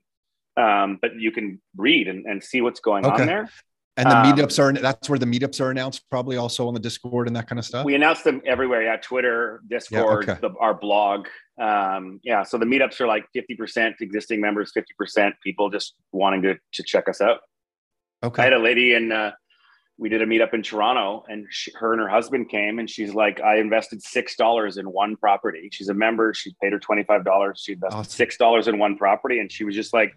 [0.57, 3.21] Um, but you can read and, and see what's going okay.
[3.21, 3.49] on there.
[3.97, 6.79] And the Um, meetups are that's where the meetups are announced, probably also on the
[6.79, 7.85] Discord and that kind of stuff.
[7.85, 8.83] We announce them everywhere.
[8.83, 10.39] Yeah, Twitter, Discord, okay.
[10.39, 11.27] the, our blog.
[11.59, 15.95] Um, yeah, so the meetups are like fifty percent existing members, fifty percent people just
[16.13, 17.41] wanting to to check us out.
[18.23, 18.41] Okay.
[18.41, 19.11] I had a lady in.
[19.11, 19.31] Uh,
[19.97, 23.13] we did a meetup in Toronto, and she, her and her husband came, and she's
[23.13, 26.33] like, "I invested six dollars in one property." She's a member.
[26.33, 27.61] She paid her twenty five dollars.
[27.63, 28.09] She invested Awesome.
[28.11, 30.15] six dollars in one property, and she was just like,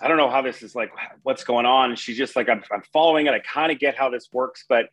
[0.00, 0.90] "I don't know how this is like.
[1.22, 3.34] What's going on?" She's just like, "I'm, I'm following it.
[3.34, 4.86] I kind of get how this works, but."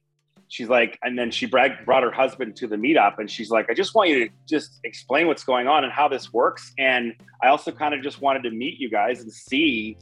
[0.49, 3.73] She's like, and then she brought her husband to the meetup, and she's like, "I
[3.73, 7.47] just want you to just explain what's going on and how this works." And I
[7.47, 9.97] also kind of just wanted to meet you guys and see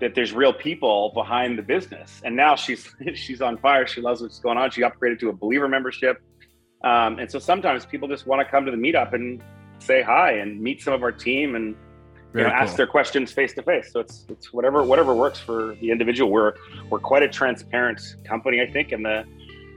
[0.00, 2.20] that there's real people behind the business.
[2.24, 3.86] And now she's she's on fire.
[3.86, 4.70] She loves what's going on.
[4.70, 6.22] She upgraded to a believer membership.
[6.84, 9.42] Um, and so sometimes people just want to come to the meetup and
[9.78, 11.74] say hi and meet some of our team and
[12.32, 13.92] you Very know ask their questions face to face.
[13.92, 16.30] So it's it's whatever whatever works for the individual.
[16.30, 16.54] We're
[16.90, 19.24] we're quite a transparent company, I think, and the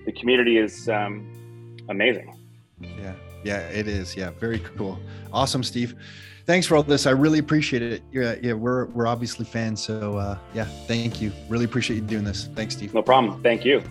[0.05, 2.35] the community is um, amazing.
[2.81, 4.15] Yeah, yeah, it is.
[4.15, 4.99] Yeah, very cool.
[5.31, 5.95] Awesome, Steve.
[6.45, 7.05] Thanks for all this.
[7.05, 8.01] I really appreciate it.
[8.11, 9.83] Yeah, yeah, we're we're obviously fans.
[9.83, 11.31] So uh, yeah, thank you.
[11.47, 12.49] Really appreciate you doing this.
[12.55, 12.93] Thanks, Steve.
[12.93, 13.41] No problem.
[13.43, 13.83] Thank you.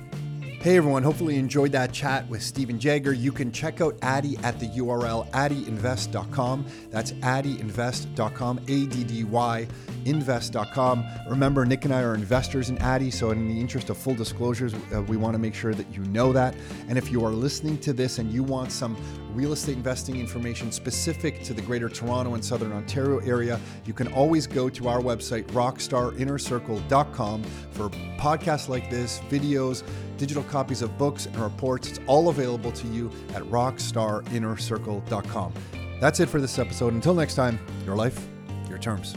[0.61, 3.13] Hey everyone, hopefully you enjoyed that chat with Steven Jagger.
[3.13, 6.67] You can check out Addy at the URL addyinvest.com.
[6.91, 9.69] That's addyinvest.com, A D D Y
[10.05, 11.05] invest.com.
[11.29, 14.75] Remember, Nick and I are investors in Addy, so in the interest of full disclosures,
[14.75, 16.55] uh, we want to make sure that you know that.
[16.89, 18.97] And if you are listening to this and you want some
[19.39, 24.13] real estate investing information specific to the greater Toronto and Southern Ontario area, you can
[24.13, 29.85] always go to our website, rockstarinnercircle.com, for podcasts like this, videos,
[30.17, 31.89] digital copies of books and reports.
[31.89, 35.53] It's all available to you at rockstarinnercircle.com.
[36.01, 36.95] That's it for this episode.
[36.95, 38.27] Until next time, your life,
[38.69, 39.15] your terms.